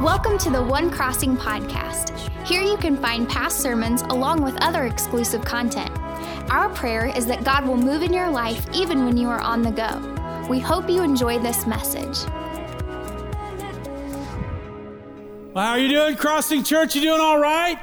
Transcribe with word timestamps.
Welcome 0.00 0.38
to 0.38 0.50
the 0.50 0.62
One 0.62 0.92
Crossing 0.92 1.36
podcast. 1.36 2.16
Here 2.46 2.62
you 2.62 2.76
can 2.76 2.96
find 2.96 3.28
past 3.28 3.58
sermons 3.58 4.02
along 4.02 4.42
with 4.42 4.56
other 4.62 4.84
exclusive 4.84 5.44
content. 5.44 5.90
Our 6.52 6.68
prayer 6.68 7.06
is 7.06 7.26
that 7.26 7.42
God 7.42 7.66
will 7.66 7.76
move 7.76 8.02
in 8.02 8.12
your 8.12 8.30
life 8.30 8.64
even 8.72 9.04
when 9.04 9.16
you 9.16 9.28
are 9.28 9.40
on 9.40 9.60
the 9.60 9.72
go. 9.72 10.46
We 10.48 10.60
hope 10.60 10.88
you 10.88 11.02
enjoy 11.02 11.40
this 11.40 11.66
message. 11.66 12.16
Well, 15.52 15.64
how 15.66 15.72
are 15.72 15.78
you 15.80 15.88
doing, 15.88 16.14
Crossing 16.14 16.62
Church? 16.62 16.94
You 16.94 17.02
doing 17.02 17.20
all 17.20 17.40
right? 17.40 17.76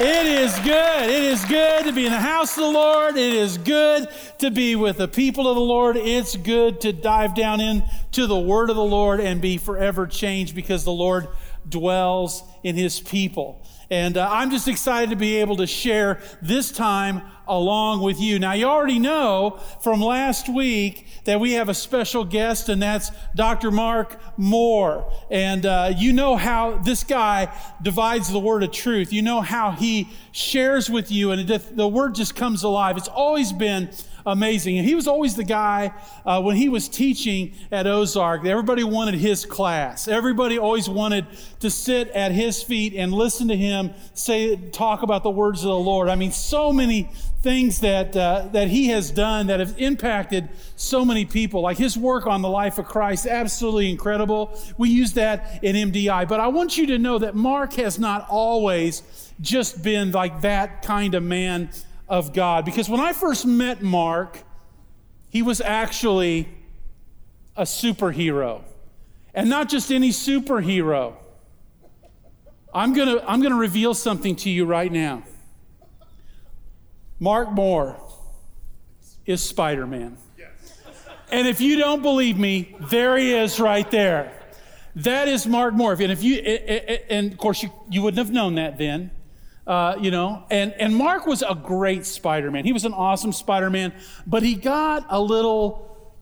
It 0.00 0.26
is 0.26 0.58
good. 0.60 1.10
It 1.10 1.22
is 1.22 1.44
good 1.44 1.84
to 1.84 1.92
be 1.92 2.06
in 2.06 2.12
the 2.12 2.18
house 2.18 2.56
of 2.56 2.64
the 2.64 2.70
Lord. 2.70 3.16
It 3.16 3.34
is 3.34 3.58
good 3.58 4.08
to 4.38 4.50
be 4.50 4.74
with 4.74 4.96
the 4.96 5.06
people 5.06 5.46
of 5.46 5.54
the 5.54 5.60
Lord. 5.60 5.98
It's 5.98 6.34
good 6.34 6.80
to 6.80 6.94
dive 6.94 7.34
down 7.34 7.60
into 7.60 8.26
the 8.26 8.38
word 8.38 8.70
of 8.70 8.76
the 8.76 8.82
Lord 8.82 9.20
and 9.20 9.42
be 9.42 9.58
forever 9.58 10.06
changed 10.06 10.54
because 10.54 10.84
the 10.84 10.92
Lord 10.92 11.28
dwells 11.68 12.42
in 12.62 12.74
his 12.74 13.00
people. 13.00 13.62
And 13.90 14.16
uh, 14.16 14.26
I'm 14.30 14.50
just 14.50 14.66
excited 14.66 15.10
to 15.10 15.16
be 15.16 15.36
able 15.36 15.56
to 15.58 15.66
share 15.66 16.20
this 16.40 16.72
time 16.72 17.20
along 17.58 18.00
with 18.02 18.20
you. 18.20 18.38
Now, 18.38 18.52
you 18.52 18.66
already 18.66 18.98
know 18.98 19.60
from 19.80 20.00
last 20.00 20.48
week 20.48 21.06
that 21.24 21.40
we 21.40 21.52
have 21.52 21.68
a 21.68 21.74
special 21.74 22.24
guest, 22.24 22.68
and 22.68 22.82
that's 22.82 23.10
Dr. 23.34 23.70
Mark 23.70 24.20
Moore. 24.36 25.10
And 25.30 25.64
uh, 25.64 25.92
you 25.96 26.12
know 26.12 26.36
how 26.36 26.78
this 26.78 27.04
guy 27.04 27.54
divides 27.80 28.32
the 28.32 28.40
word 28.40 28.62
of 28.62 28.72
truth. 28.72 29.12
You 29.12 29.22
know 29.22 29.40
how 29.40 29.70
he 29.72 30.08
shares 30.32 30.90
with 30.90 31.10
you, 31.10 31.30
and 31.30 31.48
the 31.48 31.88
word 31.88 32.14
just 32.14 32.34
comes 32.34 32.62
alive. 32.62 32.96
It's 32.96 33.08
always 33.08 33.52
been 33.52 33.90
amazing. 34.26 34.78
And 34.78 34.86
he 34.86 34.94
was 34.94 35.06
always 35.06 35.36
the 35.36 35.44
guy 35.44 35.92
uh, 36.24 36.40
when 36.42 36.56
he 36.56 36.68
was 36.68 36.88
teaching 36.88 37.54
at 37.70 37.86
Ozark. 37.86 38.44
Everybody 38.44 38.84
wanted 38.84 39.14
his 39.14 39.44
class. 39.44 40.08
Everybody 40.08 40.58
always 40.58 40.88
wanted 40.88 41.26
to 41.60 41.70
sit 41.70 42.08
at 42.08 42.32
his 42.32 42.62
feet 42.62 42.94
and 42.94 43.12
listen 43.12 43.48
to 43.48 43.56
him 43.56 43.92
say, 44.14 44.56
talk 44.56 45.02
about 45.02 45.22
the 45.22 45.30
words 45.30 45.60
of 45.60 45.68
the 45.68 45.78
Lord. 45.78 46.08
I 46.08 46.14
mean, 46.14 46.32
so 46.32 46.72
many 46.72 47.10
things 47.42 47.80
that 47.80 48.16
uh, 48.16 48.48
that 48.52 48.68
he 48.68 48.86
has 48.86 49.10
done 49.10 49.48
that 49.48 49.58
have 49.58 49.74
impacted 49.76 50.48
so 50.76 51.04
many 51.04 51.24
people. 51.24 51.60
Like 51.60 51.76
his 51.76 51.98
work 51.98 52.26
on 52.26 52.40
the 52.40 52.48
life 52.48 52.78
of 52.78 52.86
Christ, 52.86 53.26
absolutely 53.26 53.90
incredible. 53.90 54.56
We 54.78 54.90
use 54.90 55.12
that 55.14 55.62
in 55.64 55.90
MDI. 55.90 56.28
But 56.28 56.38
I 56.38 56.46
want 56.48 56.78
you 56.78 56.86
to 56.86 56.98
know 56.98 57.18
that 57.18 57.34
Mark 57.34 57.74
has 57.74 57.98
not 57.98 58.26
always 58.30 59.31
just 59.40 59.82
been 59.82 60.12
like 60.12 60.42
that 60.42 60.82
kind 60.82 61.14
of 61.14 61.22
man 61.22 61.70
of 62.08 62.32
God. 62.32 62.64
Because 62.64 62.88
when 62.88 63.00
I 63.00 63.12
first 63.12 63.46
met 63.46 63.82
Mark, 63.82 64.38
he 65.30 65.42
was 65.42 65.60
actually 65.60 66.48
a 67.56 67.62
superhero. 67.62 68.62
And 69.34 69.48
not 69.48 69.68
just 69.68 69.90
any 69.90 70.10
superhero. 70.10 71.14
I'm 72.74 72.94
going 72.94 73.08
to 73.08 73.30
I'm 73.30 73.40
going 73.40 73.52
to 73.52 73.58
reveal 73.58 73.94
something 73.94 74.36
to 74.36 74.50
you 74.50 74.64
right 74.64 74.90
now. 74.90 75.24
Mark 77.18 77.52
Moore 77.52 77.96
is 79.26 79.42
Spider 79.42 79.86
Man. 79.86 80.16
And 81.30 81.48
if 81.48 81.62
you 81.62 81.78
don't 81.78 82.02
believe 82.02 82.38
me, 82.38 82.76
there 82.90 83.16
he 83.16 83.32
is 83.32 83.58
right 83.58 83.90
there. 83.90 84.38
That 84.96 85.28
is 85.28 85.46
Mark 85.46 85.72
Moore. 85.72 85.92
And 85.92 86.12
if 86.12 86.22
you, 86.22 86.36
and 86.36 87.32
of 87.32 87.38
course, 87.38 87.62
you, 87.62 87.70
you 87.90 88.02
wouldn't 88.02 88.18
have 88.18 88.30
known 88.30 88.56
that 88.56 88.76
then. 88.76 89.10
Uh, 89.64 89.96
you 90.00 90.10
know, 90.10 90.42
and, 90.50 90.72
and 90.72 90.94
Mark 90.94 91.24
was 91.24 91.42
a 91.42 91.54
great 91.54 92.04
Spider 92.04 92.50
Man. 92.50 92.64
He 92.64 92.72
was 92.72 92.84
an 92.84 92.92
awesome 92.92 93.32
Spider 93.32 93.70
Man, 93.70 93.92
but 94.26 94.42
he 94.42 94.56
got 94.56 95.06
a 95.08 95.20
little, 95.20 96.12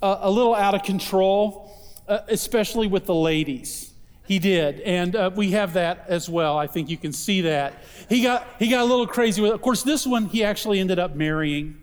uh, 0.00 0.18
a 0.20 0.30
little 0.30 0.54
out 0.54 0.76
of 0.76 0.84
control, 0.84 1.76
uh, 2.06 2.20
especially 2.28 2.86
with 2.86 3.06
the 3.06 3.14
ladies. 3.14 3.92
He 4.24 4.38
did, 4.38 4.80
and 4.82 5.16
uh, 5.16 5.32
we 5.34 5.50
have 5.50 5.72
that 5.72 6.04
as 6.06 6.28
well. 6.28 6.56
I 6.56 6.68
think 6.68 6.88
you 6.88 6.96
can 6.96 7.12
see 7.12 7.40
that. 7.40 7.82
He 8.08 8.22
got 8.22 8.46
he 8.60 8.68
got 8.68 8.82
a 8.82 8.84
little 8.84 9.08
crazy 9.08 9.42
with. 9.42 9.50
Of 9.50 9.60
course, 9.60 9.82
this 9.82 10.06
one 10.06 10.26
he 10.26 10.44
actually 10.44 10.78
ended 10.78 11.00
up 11.00 11.16
marrying. 11.16 11.79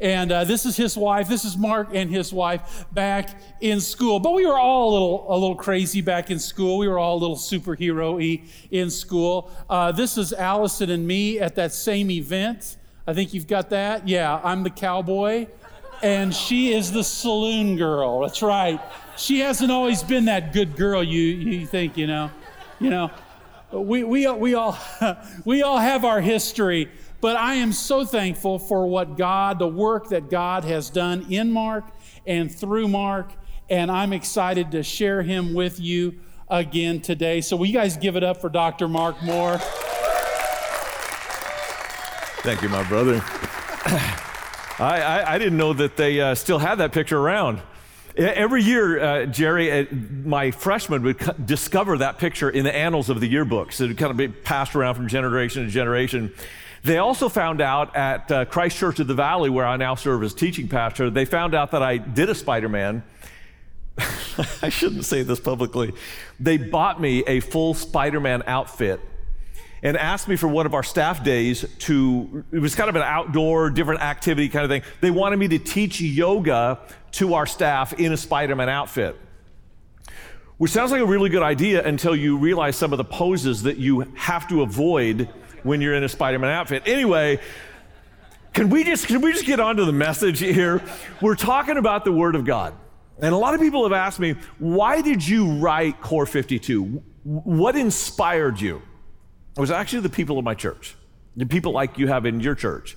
And 0.00 0.32
uh, 0.32 0.44
this 0.44 0.66
is 0.66 0.76
his 0.76 0.96
wife. 0.96 1.28
This 1.28 1.44
is 1.44 1.56
Mark 1.56 1.88
and 1.92 2.10
his 2.10 2.32
wife 2.32 2.84
back 2.92 3.30
in 3.60 3.80
school. 3.80 4.18
But 4.18 4.32
we 4.32 4.46
were 4.46 4.58
all 4.58 4.90
a 4.90 4.92
little, 4.92 5.26
a 5.28 5.36
little 5.38 5.54
crazy 5.54 6.00
back 6.00 6.30
in 6.30 6.38
school. 6.38 6.78
We 6.78 6.88
were 6.88 6.98
all 6.98 7.16
a 7.16 7.20
little 7.20 7.36
superhero 7.36 8.14
y 8.16 8.44
in 8.70 8.90
school. 8.90 9.50
Uh, 9.70 9.92
this 9.92 10.18
is 10.18 10.32
Allison 10.32 10.90
and 10.90 11.06
me 11.06 11.38
at 11.38 11.54
that 11.54 11.72
same 11.72 12.10
event. 12.10 12.76
I 13.06 13.14
think 13.14 13.34
you've 13.34 13.46
got 13.46 13.70
that. 13.70 14.08
Yeah, 14.08 14.40
I'm 14.42 14.62
the 14.62 14.70
cowboy, 14.70 15.46
and 16.02 16.34
she 16.34 16.72
is 16.72 16.90
the 16.90 17.04
saloon 17.04 17.76
girl. 17.76 18.20
That's 18.20 18.42
right. 18.42 18.80
She 19.16 19.40
hasn't 19.40 19.70
always 19.70 20.02
been 20.02 20.24
that 20.24 20.52
good 20.52 20.74
girl 20.74 21.04
you, 21.04 21.20
you 21.20 21.66
think, 21.66 21.96
you 21.96 22.06
know. 22.06 22.30
You 22.80 22.90
know, 22.90 23.10
we, 23.72 24.04
we, 24.04 24.30
we, 24.30 24.54
all, 24.54 24.78
we 25.44 25.62
all 25.62 25.78
have 25.78 26.04
our 26.04 26.20
history. 26.20 26.90
But 27.24 27.36
I 27.36 27.54
am 27.54 27.72
so 27.72 28.04
thankful 28.04 28.58
for 28.58 28.86
what 28.86 29.16
God, 29.16 29.58
the 29.58 29.66
work 29.66 30.10
that 30.10 30.28
God 30.28 30.62
has 30.64 30.90
done 30.90 31.24
in 31.30 31.50
Mark 31.50 31.86
and 32.26 32.54
through 32.54 32.86
Mark. 32.86 33.32
And 33.70 33.90
I'm 33.90 34.12
excited 34.12 34.72
to 34.72 34.82
share 34.82 35.22
him 35.22 35.54
with 35.54 35.80
you 35.80 36.20
again 36.50 37.00
today. 37.00 37.40
So, 37.40 37.56
will 37.56 37.64
you 37.64 37.72
guys 37.72 37.96
give 37.96 38.16
it 38.16 38.24
up 38.24 38.42
for 38.42 38.50
Dr. 38.50 38.88
Mark 38.88 39.22
Moore? 39.22 39.56
Thank 42.42 42.60
you, 42.60 42.68
my 42.68 42.86
brother. 42.86 43.14
I, 44.78 45.00
I, 45.00 45.32
I, 45.32 45.38
didn't 45.38 45.56
know 45.56 45.72
that 45.72 45.96
they 45.96 46.20
uh, 46.20 46.34
still 46.34 46.58
had 46.58 46.74
that 46.74 46.92
picture 46.92 47.18
around. 47.18 47.62
Every 48.18 48.62
year, 48.62 49.00
uh, 49.00 49.24
Jerry, 49.24 49.72
uh, 49.72 49.86
my 50.24 50.50
freshman 50.50 51.02
would 51.04 51.46
discover 51.46 51.96
that 51.98 52.18
picture 52.18 52.50
in 52.50 52.64
the 52.64 52.76
annals 52.76 53.08
of 53.08 53.20
the 53.20 53.32
yearbooks. 53.32 53.80
It 53.80 53.86
would 53.86 53.96
kind 53.96 54.10
of 54.10 54.18
be 54.18 54.28
passed 54.28 54.76
around 54.76 54.96
from 54.96 55.08
generation 55.08 55.64
to 55.64 55.70
generation. 55.70 56.34
They 56.84 56.98
also 56.98 57.30
found 57.30 57.62
out 57.62 57.96
at 57.96 58.30
uh, 58.30 58.44
Christ 58.44 58.76
Church 58.76 59.00
of 59.00 59.06
the 59.06 59.14
Valley, 59.14 59.48
where 59.48 59.66
I 59.66 59.78
now 59.78 59.94
serve 59.94 60.22
as 60.22 60.34
teaching 60.34 60.68
pastor, 60.68 61.08
they 61.08 61.24
found 61.24 61.54
out 61.54 61.70
that 61.70 61.82
I 61.82 61.96
did 61.96 62.28
a 62.28 62.34
Spider 62.34 62.68
Man. 62.68 63.02
I 64.62 64.68
shouldn't 64.68 65.06
say 65.06 65.22
this 65.22 65.40
publicly. 65.40 65.94
They 66.38 66.58
bought 66.58 67.00
me 67.00 67.24
a 67.26 67.40
full 67.40 67.72
Spider 67.72 68.20
Man 68.20 68.42
outfit 68.46 69.00
and 69.82 69.96
asked 69.96 70.28
me 70.28 70.36
for 70.36 70.46
one 70.46 70.66
of 70.66 70.74
our 70.74 70.82
staff 70.82 71.24
days 71.24 71.64
to, 71.78 72.44
it 72.52 72.58
was 72.58 72.74
kind 72.74 72.90
of 72.90 72.96
an 72.96 73.02
outdoor, 73.02 73.70
different 73.70 74.02
activity 74.02 74.50
kind 74.50 74.64
of 74.64 74.70
thing. 74.70 74.82
They 75.00 75.10
wanted 75.10 75.38
me 75.38 75.48
to 75.48 75.58
teach 75.58 76.02
yoga 76.02 76.80
to 77.12 77.32
our 77.32 77.46
staff 77.46 77.94
in 77.94 78.12
a 78.12 78.16
Spider 78.18 78.56
Man 78.56 78.68
outfit. 78.68 79.16
Which 80.58 80.70
sounds 80.70 80.90
like 80.90 81.00
a 81.00 81.06
really 81.06 81.30
good 81.30 81.42
idea 81.42 81.82
until 81.82 82.14
you 82.14 82.36
realize 82.36 82.76
some 82.76 82.92
of 82.92 82.98
the 82.98 83.04
poses 83.04 83.62
that 83.62 83.78
you 83.78 84.00
have 84.16 84.46
to 84.48 84.60
avoid 84.60 85.30
when 85.64 85.80
you're 85.80 85.94
in 85.94 86.04
a 86.04 86.08
Spider-Man 86.08 86.50
outfit. 86.50 86.84
Anyway, 86.86 87.40
can 88.52 88.70
we 88.70 88.84
just 88.84 89.08
can 89.08 89.20
we 89.20 89.32
just 89.32 89.46
get 89.46 89.58
on 89.58 89.76
to 89.76 89.84
the 89.84 89.92
message 89.92 90.38
here? 90.38 90.80
We're 91.20 91.34
talking 91.34 91.76
about 91.76 92.04
the 92.04 92.12
Word 92.12 92.36
of 92.36 92.44
God. 92.44 92.74
And 93.20 93.34
a 93.34 93.36
lot 93.36 93.54
of 93.54 93.60
people 93.60 93.82
have 93.84 93.92
asked 93.92 94.18
me, 94.18 94.34
why 94.58 95.00
did 95.00 95.26
you 95.26 95.58
write 95.58 96.00
Core 96.00 96.26
52? 96.26 97.02
What 97.24 97.76
inspired 97.76 98.60
you? 98.60 98.82
It 99.56 99.60
was 99.60 99.70
actually 99.70 100.00
the 100.00 100.08
people 100.08 100.38
of 100.38 100.44
my 100.44 100.54
church, 100.54 100.96
the 101.36 101.46
people 101.46 101.72
like 101.72 101.96
you 101.96 102.08
have 102.08 102.26
in 102.26 102.40
your 102.40 102.56
church, 102.56 102.96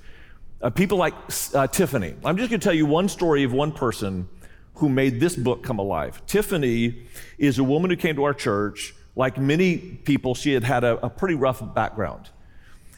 uh, 0.62 0.72
people 0.72 0.98
like 0.98 1.14
uh, 1.54 1.68
Tiffany. 1.68 2.16
I'm 2.26 2.38
just 2.38 2.50
going 2.50 2.60
to 2.60 2.64
tell 2.64 2.74
you 2.74 2.88
one 2.88 3.10
story 3.10 3.44
of 3.44 3.54
one 3.54 3.72
person 3.72 4.28
who 4.76 4.90
made 4.90 5.20
this 5.20 5.36
book 5.36 5.64
come 5.64 5.80
alive. 5.80 6.26
Tiffany 6.26 7.08
is 7.38 7.60
a 7.60 7.64
woman 7.64 7.92
who 7.92 7.96
came 7.96 8.16
to 8.16 8.24
our 8.24 8.34
church. 8.34 8.96
Like 9.16 9.38
many 9.38 9.78
people, 9.78 10.36
she 10.36 10.54
had 10.54 10.64
had 10.64 10.84
a, 10.84 11.04
a 11.06 11.10
pretty 11.10 11.36
rough 11.36 11.62
background. 11.74 12.30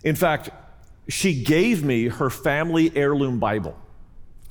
In 0.03 0.15
fact, 0.15 0.49
she 1.07 1.43
gave 1.43 1.83
me 1.83 2.07
her 2.07 2.29
family 2.29 2.95
heirloom 2.95 3.39
Bible. 3.39 3.77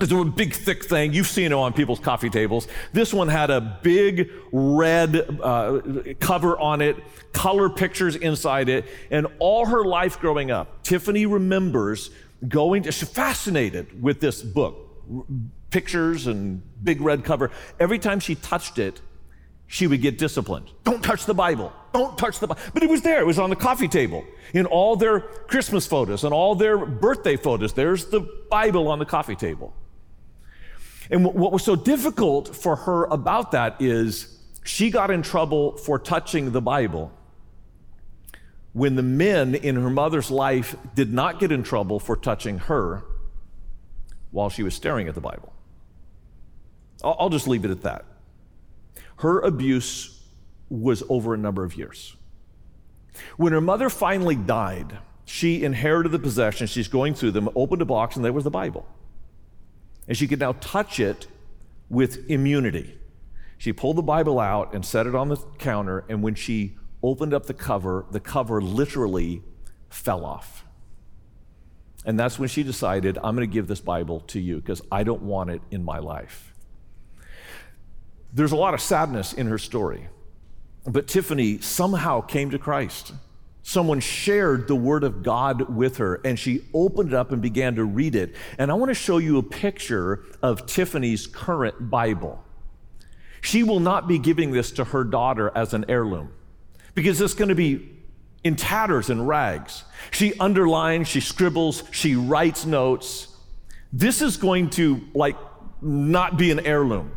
It's 0.01 0.13
a 0.13 0.23
big, 0.23 0.53
thick 0.53 0.85
thing. 0.85 1.11
You've 1.13 1.27
seen 1.27 1.47
it 1.47 1.53
on 1.53 1.73
people's 1.73 1.99
coffee 1.99 2.29
tables. 2.29 2.69
This 2.93 3.13
one 3.13 3.27
had 3.27 3.49
a 3.49 3.79
big 3.83 4.31
red 4.53 5.39
uh, 5.41 5.81
cover 6.21 6.57
on 6.57 6.81
it, 6.81 6.95
color 7.33 7.69
pictures 7.69 8.15
inside 8.15 8.69
it, 8.69 8.85
and 9.11 9.27
all 9.39 9.65
her 9.65 9.83
life 9.83 10.19
growing 10.19 10.51
up, 10.51 10.83
Tiffany 10.83 11.25
remembers 11.25 12.11
going 12.47 12.83
to, 12.83 12.93
she's 12.93 13.09
fascinated 13.09 14.01
with 14.01 14.21
this 14.21 14.41
book, 14.41 14.87
pictures 15.69 16.27
and 16.27 16.61
big 16.81 17.01
red 17.01 17.25
cover. 17.25 17.51
Every 17.77 17.99
time 17.99 18.21
she 18.21 18.35
touched 18.35 18.79
it, 18.79 19.01
she 19.71 19.85
would 19.85 20.01
get 20.01 20.17
disciplined. 20.17 20.67
Don't 20.83 21.03
touch 21.03 21.25
the 21.25 21.33
Bible. 21.35 21.71
Don't 21.93 22.17
touch 22.17 22.39
the 22.39 22.47
Bible. 22.47 22.59
But 22.73 22.81
it 22.81 22.89
was 22.89 23.03
there. 23.03 23.21
It 23.21 23.27
was 23.27 23.37
on 23.37 23.51
the 23.51 23.55
coffee 23.55 23.87
table 23.87 24.25
in 24.51 24.65
all 24.65 24.95
their 24.95 25.19
Christmas 25.19 25.85
photos 25.85 26.23
and 26.23 26.33
all 26.33 26.55
their 26.55 26.83
birthday 26.83 27.37
photos. 27.37 27.73
There's 27.73 28.05
the 28.05 28.21
Bible 28.49 28.87
on 28.87 28.97
the 28.97 29.05
coffee 29.05 29.35
table. 29.35 29.75
And 31.11 31.23
what 31.23 31.51
was 31.51 31.63
so 31.63 31.75
difficult 31.75 32.55
for 32.55 32.77
her 32.77 33.05
about 33.05 33.51
that 33.51 33.79
is 33.79 34.39
she 34.63 34.89
got 34.89 35.11
in 35.11 35.21
trouble 35.21 35.77
for 35.77 35.99
touching 35.99 36.51
the 36.51 36.61
Bible 36.61 37.11
when 38.73 38.95
the 38.95 39.03
men 39.03 39.53
in 39.53 39.75
her 39.75 39.91
mother's 39.91 40.31
life 40.31 40.75
did 40.95 41.13
not 41.13 41.39
get 41.39 41.51
in 41.51 41.61
trouble 41.61 41.99
for 41.99 42.15
touching 42.15 42.57
her 42.57 43.03
while 44.31 44.49
she 44.49 44.63
was 44.63 44.73
staring 44.73 45.07
at 45.07 45.13
the 45.13 45.21
Bible. 45.21 45.53
I'll 47.03 47.29
just 47.29 47.47
leave 47.47 47.65
it 47.65 47.71
at 47.71 47.83
that 47.83 48.05
her 49.19 49.39
abuse 49.39 50.21
was 50.69 51.03
over 51.09 51.33
a 51.33 51.37
number 51.37 51.63
of 51.63 51.75
years. 51.75 52.15
When 53.37 53.53
her 53.53 53.61
mother 53.61 53.89
finally 53.89 54.35
died, 54.35 54.97
she 55.25 55.63
inherited 55.63 56.11
the 56.11 56.19
possessions. 56.19 56.69
She's 56.69 56.87
going 56.87 57.15
through 57.15 57.31
them, 57.31 57.49
opened 57.55 57.81
a 57.81 57.85
box, 57.85 58.15
and 58.15 58.23
there 58.23 58.33
was 58.33 58.45
the 58.45 58.49
Bible. 58.49 58.87
And 60.07 60.15
she 60.15 60.27
could 60.27 60.39
now 60.39 60.53
touch 60.53 60.99
it 60.99 61.27
with 61.89 62.29
immunity. 62.29 62.97
She 63.57 63.73
pulled 63.73 63.97
the 63.97 64.03
Bible 64.03 64.39
out 64.39 64.73
and 64.73 64.85
set 64.85 65.05
it 65.05 65.15
on 65.15 65.27
the 65.27 65.37
counter, 65.57 66.05
and 66.07 66.23
when 66.23 66.35
she 66.35 66.77
opened 67.03 67.33
up 67.33 67.45
the 67.45 67.53
cover, 67.53 68.05
the 68.11 68.19
cover 68.21 68.61
literally 68.61 69.43
fell 69.89 70.23
off. 70.23 70.63
And 72.05 72.17
that's 72.17 72.39
when 72.39 72.47
she 72.47 72.63
decided, 72.63 73.17
I'm 73.17 73.35
going 73.35 73.47
to 73.47 73.53
give 73.53 73.67
this 73.67 73.81
Bible 73.81 74.21
to 74.27 74.39
you 74.39 74.57
because 74.57 74.81
I 74.89 75.03
don't 75.03 75.23
want 75.23 75.49
it 75.49 75.61
in 75.71 75.83
my 75.83 75.99
life. 75.99 76.48
There's 78.33 78.51
a 78.51 78.57
lot 78.57 78.73
of 78.73 78.81
sadness 78.81 79.33
in 79.33 79.47
her 79.47 79.57
story, 79.57 80.07
but 80.85 81.07
Tiffany 81.07 81.59
somehow 81.59 82.21
came 82.21 82.51
to 82.51 82.59
Christ. 82.59 83.13
Someone 83.61 83.99
shared 83.99 84.67
the 84.67 84.75
Word 84.75 85.03
of 85.03 85.21
God 85.21 85.75
with 85.75 85.97
her, 85.97 86.21
and 86.23 86.39
she 86.39 86.63
opened 86.73 87.09
it 87.09 87.15
up 87.15 87.31
and 87.31 87.41
began 87.41 87.75
to 87.75 87.83
read 87.83 88.15
it. 88.15 88.35
And 88.57 88.71
I 88.71 88.73
want 88.75 88.89
to 88.89 88.95
show 88.95 89.17
you 89.17 89.37
a 89.37 89.43
picture 89.43 90.25
of 90.41 90.65
Tiffany's 90.65 91.27
current 91.27 91.89
Bible. 91.89 92.43
She 93.41 93.63
will 93.63 93.79
not 93.79 94.07
be 94.07 94.17
giving 94.17 94.51
this 94.51 94.71
to 94.71 94.85
her 94.85 95.03
daughter 95.03 95.51
as 95.55 95.73
an 95.73 95.85
heirloom 95.87 96.31
because 96.93 97.21
it's 97.21 97.33
going 97.33 97.49
to 97.49 97.55
be 97.55 97.89
in 98.43 98.55
tatters 98.55 99.09
and 99.09 99.27
rags. 99.27 99.83
She 100.11 100.37
underlines, 100.39 101.07
she 101.07 101.19
scribbles, 101.19 101.83
she 101.91 102.15
writes 102.15 102.65
notes. 102.65 103.27
This 103.91 104.21
is 104.21 104.37
going 104.37 104.69
to 104.71 105.01
like 105.13 105.35
not 105.81 106.37
be 106.37 106.51
an 106.51 106.59
heirloom. 106.59 107.11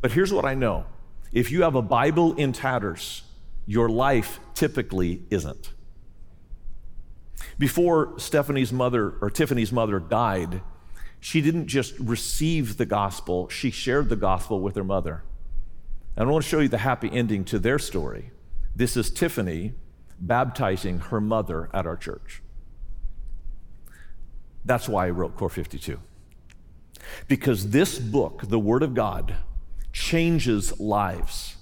But 0.00 0.12
here's 0.12 0.32
what 0.32 0.44
I 0.44 0.54
know. 0.54 0.86
If 1.32 1.50
you 1.50 1.62
have 1.62 1.74
a 1.74 1.82
Bible 1.82 2.34
in 2.34 2.52
tatters, 2.52 3.22
your 3.66 3.88
life 3.88 4.40
typically 4.54 5.22
isn't. 5.30 5.72
Before 7.58 8.18
Stephanie's 8.18 8.72
mother 8.72 9.14
or 9.20 9.30
Tiffany's 9.30 9.72
mother 9.72 9.98
died, 9.98 10.62
she 11.20 11.40
didn't 11.40 11.66
just 11.66 11.98
receive 11.98 12.76
the 12.76 12.86
gospel, 12.86 13.48
she 13.48 13.70
shared 13.70 14.08
the 14.08 14.16
gospel 14.16 14.60
with 14.60 14.76
her 14.76 14.84
mother. 14.84 15.24
And 16.16 16.28
I 16.28 16.32
want 16.32 16.44
to 16.44 16.48
show 16.48 16.60
you 16.60 16.68
the 16.68 16.78
happy 16.78 17.10
ending 17.10 17.44
to 17.46 17.58
their 17.58 17.78
story. 17.78 18.30
This 18.74 18.96
is 18.96 19.10
Tiffany 19.10 19.72
baptizing 20.18 20.98
her 20.98 21.20
mother 21.20 21.68
at 21.72 21.86
our 21.86 21.96
church. 21.96 22.42
That's 24.64 24.88
why 24.88 25.06
I 25.06 25.10
wrote 25.10 25.36
Core 25.36 25.50
52. 25.50 25.98
Because 27.28 27.70
this 27.70 27.98
book, 27.98 28.42
the 28.48 28.58
Word 28.58 28.82
of 28.82 28.94
God, 28.94 29.36
changes 29.96 30.78
lives. 30.78 31.56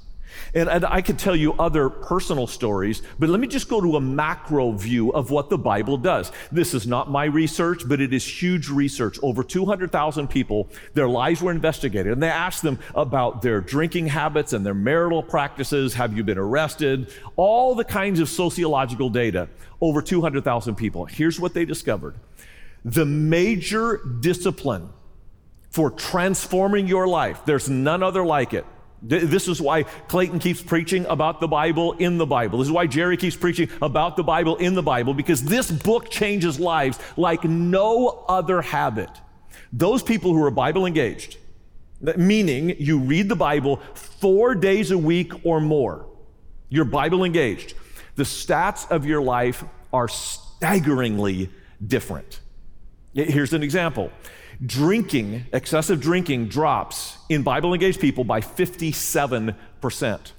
And, 0.54 0.69
and, 0.69 0.84
I 0.84 1.00
could 1.02 1.19
tell 1.19 1.36
you 1.36 1.52
other 1.54 1.88
personal 1.88 2.48
stories, 2.48 3.02
but 3.19 3.28
let 3.28 3.40
me 3.40 3.46
just 3.46 3.69
go 3.69 3.81
to 3.81 3.96
a 3.96 4.00
macro 4.00 4.72
view 4.72 5.12
of 5.12 5.31
what 5.31 5.48
the 5.48 5.58
Bible 5.58 5.96
does. 5.96 6.32
This 6.50 6.75
is 6.75 6.86
not 6.86 7.10
my 7.10 7.25
research, 7.25 7.88
but 7.88 8.00
it 8.00 8.12
is 8.12 8.25
huge 8.26 8.69
research. 8.69 9.19
Over 9.22 9.44
200,000 9.44 10.28
people, 10.28 10.69
their 10.94 11.08
lives 11.08 11.42
were 11.42 11.52
investigated, 11.52 12.12
and 12.12 12.22
they 12.22 12.28
asked 12.28 12.62
them 12.62 12.78
about 12.94 13.42
their 13.42 13.60
drinking 13.60 14.08
habits 14.08 14.52
and 14.52 14.66
their 14.66 14.75
marital 14.75 15.22
practices. 15.22 15.94
Have 15.94 16.16
you 16.16 16.25
been 16.25 16.38
arrested? 16.38 17.12
All 17.37 17.75
the 17.75 17.84
kinds 17.84 18.19
of 18.19 18.28
sociological 18.28 19.10
data. 19.10 19.48
Over 19.80 20.02
200,000 20.02 20.75
people. 20.75 21.04
Here's 21.04 21.38
what 21.38 21.54
they 21.54 21.64
discovered 21.64 22.16
the 22.84 23.06
major 23.06 24.00
discipline 24.20 24.90
for 25.75 25.91
transforming 25.91 26.87
your 26.87 27.06
life, 27.09 27.43
there's 27.44 27.69
none 27.69 28.03
other 28.03 28.25
like 28.25 28.55
it 28.55 28.65
this 29.06 29.49
is 29.49 29.61
why 29.61 29.82
Clayton 29.82 30.38
keeps 30.38 30.62
preaching 30.62 31.05
about 31.06 31.41
the 31.41 31.49
Bible 31.49 31.93
in 31.93 32.17
the 32.17 32.26
Bible. 32.26 32.59
This 32.59 32.69
is 32.69 32.73
why 32.73 32.87
Jerry 32.87 33.17
keeps 33.17 33.37
preaching 33.37 33.69
about 33.82 34.17
the 34.17 34.23
Bible 34.23 34.56
in 34.56 34.75
the 34.75 34.82
Bible, 34.82 35.12
because 35.12 35.44
this 35.44 35.71
book 35.71 36.11
changes 36.11 36.59
lives 36.59 36.99
like 37.17 37.44
no 37.44 38.25
other 38.29 38.62
habit. 38.62 39.11
Those 39.73 40.03
people 40.03 40.32
who 40.32 40.43
are 40.43 40.50
Bible 40.50 40.87
engaged, 40.87 41.37
meaning 42.17 42.76
you 42.79 42.99
read 42.99 43.29
the 43.29 43.37
Bible 43.37 43.81
four 43.94 44.55
days 44.55 44.91
a 44.91 44.99
week 44.99 45.44
or 45.44 45.61
more, 45.61 46.06
you're 46.71 46.87
Bible 46.87 47.25
engaged, 47.25 47.75
the 48.17 48.23
stats 48.23 48.91
of 48.91 49.05
your 49.05 49.21
life 49.21 49.65
are 49.93 50.09
staggeringly 50.09 51.50
different. 51.87 52.41
Here's 53.12 53.53
an 53.53 53.62
example 53.62 54.11
drinking, 54.64 55.46
excessive 55.52 56.00
drinking 56.00 56.49
drops 56.49 57.19
in 57.28 57.43
Bible 57.43 57.75
engaged 57.75 58.00
people 58.00 58.25
by 58.25 58.40
57%. 58.40 60.32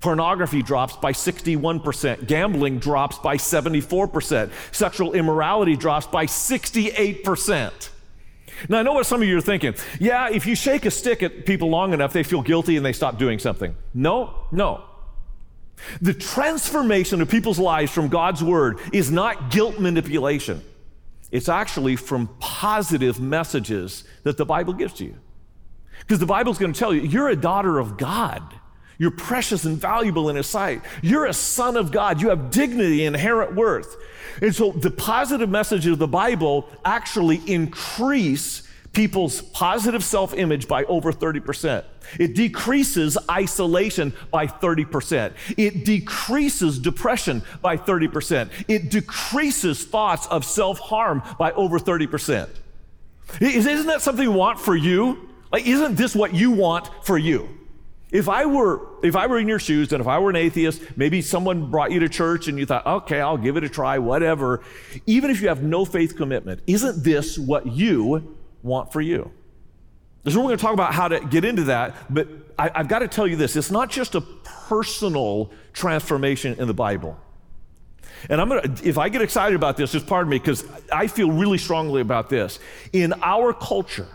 Pornography 0.00 0.62
drops 0.62 0.96
by 0.96 1.12
61%. 1.12 2.26
Gambling 2.26 2.78
drops 2.78 3.18
by 3.18 3.36
74%. 3.36 4.50
Sexual 4.72 5.14
immorality 5.14 5.76
drops 5.76 6.06
by 6.06 6.26
68%. 6.26 7.90
Now, 8.68 8.80
I 8.80 8.82
know 8.82 8.92
what 8.92 9.06
some 9.06 9.22
of 9.22 9.28
you 9.28 9.38
are 9.38 9.42
thinking. 9.42 9.74
Yeah, 10.00 10.30
if 10.30 10.46
you 10.46 10.54
shake 10.56 10.84
a 10.84 10.90
stick 10.90 11.22
at 11.22 11.46
people 11.46 11.68
long 11.68 11.92
enough, 11.92 12.12
they 12.12 12.22
feel 12.22 12.42
guilty 12.42 12.76
and 12.76 12.84
they 12.84 12.92
stop 12.92 13.18
doing 13.18 13.38
something. 13.38 13.76
No, 13.94 14.34
no. 14.50 14.84
The 16.00 16.14
transformation 16.14 17.20
of 17.20 17.28
people's 17.28 17.58
lives 17.58 17.92
from 17.92 18.08
God's 18.08 18.42
word 18.42 18.80
is 18.92 19.12
not 19.12 19.50
guilt 19.50 19.78
manipulation. 19.78 20.62
It's 21.30 21.48
actually 21.48 21.96
from 21.96 22.28
positive 22.38 23.20
messages 23.20 24.04
that 24.22 24.36
the 24.36 24.46
Bible 24.46 24.72
gives 24.72 24.94
to 24.94 25.04
you. 25.04 25.16
Because 26.00 26.18
the 26.18 26.26
Bible's 26.26 26.58
going 26.58 26.72
to 26.72 26.78
tell 26.78 26.94
you, 26.94 27.02
you're 27.02 27.28
a 27.28 27.36
daughter 27.36 27.78
of 27.78 27.96
God. 27.96 28.42
You're 28.98 29.10
precious 29.12 29.64
and 29.64 29.78
valuable 29.78 30.28
in 30.28 30.36
His 30.36 30.46
sight. 30.46 30.82
You're 31.02 31.26
a 31.26 31.32
son 31.32 31.76
of 31.76 31.92
God. 31.92 32.20
You 32.20 32.30
have 32.30 32.50
dignity 32.50 33.04
and 33.04 33.14
inherent 33.14 33.54
worth. 33.54 33.96
And 34.42 34.54
so 34.54 34.72
the 34.72 34.90
positive 34.90 35.48
messages 35.48 35.92
of 35.92 35.98
the 35.98 36.08
Bible 36.08 36.68
actually 36.84 37.40
increase 37.46 38.67
people's 38.98 39.42
positive 39.42 40.02
self 40.02 40.34
image 40.34 40.66
by 40.66 40.82
over 40.86 41.12
30%. 41.12 41.84
It 42.18 42.34
decreases 42.34 43.16
isolation 43.30 44.12
by 44.32 44.48
30%. 44.48 45.34
It 45.56 45.84
decreases 45.84 46.80
depression 46.80 47.44
by 47.62 47.76
30%. 47.76 48.50
It 48.66 48.90
decreases 48.90 49.84
thoughts 49.84 50.26
of 50.26 50.44
self 50.44 50.80
harm 50.80 51.22
by 51.38 51.52
over 51.52 51.78
30%. 51.78 52.48
Isn't 53.40 53.86
that 53.86 54.02
something 54.02 54.24
you 54.24 54.32
want 54.32 54.58
for 54.58 54.74
you? 54.74 55.28
Like, 55.52 55.64
isn't 55.64 55.94
this 55.94 56.16
what 56.16 56.34
you 56.34 56.50
want 56.50 56.90
for 57.04 57.16
you? 57.16 57.48
If 58.10 58.28
I 58.28 58.46
were 58.46 58.84
if 59.04 59.14
I 59.14 59.28
were 59.28 59.38
in 59.38 59.46
your 59.46 59.60
shoes 59.60 59.92
and 59.92 60.00
if 60.00 60.08
I 60.08 60.18
were 60.18 60.30
an 60.30 60.36
atheist, 60.36 60.82
maybe 60.96 61.22
someone 61.22 61.70
brought 61.70 61.92
you 61.92 62.00
to 62.00 62.08
church 62.08 62.48
and 62.48 62.58
you 62.58 62.66
thought, 62.66 62.84
okay, 62.84 63.20
I'll 63.20 63.38
give 63.38 63.56
it 63.56 63.62
a 63.62 63.68
try, 63.68 63.98
whatever. 64.00 64.60
Even 65.06 65.30
if 65.30 65.40
you 65.40 65.46
have 65.46 65.62
no 65.62 65.84
faith 65.84 66.16
commitment, 66.16 66.62
isn't 66.66 67.04
this 67.04 67.38
what 67.38 67.64
you 67.68 68.37
want 68.62 68.92
for 68.92 69.00
you? 69.00 69.32
So 70.26 70.38
we're 70.40 70.46
going 70.46 70.58
to 70.58 70.62
talk 70.62 70.74
about 70.74 70.92
how 70.92 71.08
to 71.08 71.20
get 71.20 71.44
into 71.44 71.64
that, 71.64 71.94
but 72.12 72.28
I, 72.58 72.70
I've 72.74 72.88
got 72.88 72.98
to 72.98 73.08
tell 73.08 73.26
you 73.26 73.36
this 73.36 73.56
it's 73.56 73.70
not 73.70 73.90
just 73.90 74.14
a 74.14 74.20
personal 74.20 75.50
transformation 75.72 76.56
in 76.58 76.66
the 76.66 76.74
Bible. 76.74 77.18
And 78.28 78.40
I'm 78.40 78.48
to, 78.48 78.80
if 78.84 78.98
I 78.98 79.08
get 79.08 79.22
excited 79.22 79.54
about 79.54 79.76
this, 79.76 79.92
just 79.92 80.06
pardon 80.06 80.30
me, 80.30 80.38
because 80.38 80.64
I 80.92 81.06
feel 81.06 81.30
really 81.30 81.58
strongly 81.58 82.00
about 82.00 82.28
this. 82.28 82.58
In 82.92 83.14
our 83.22 83.52
culture, 83.52 84.08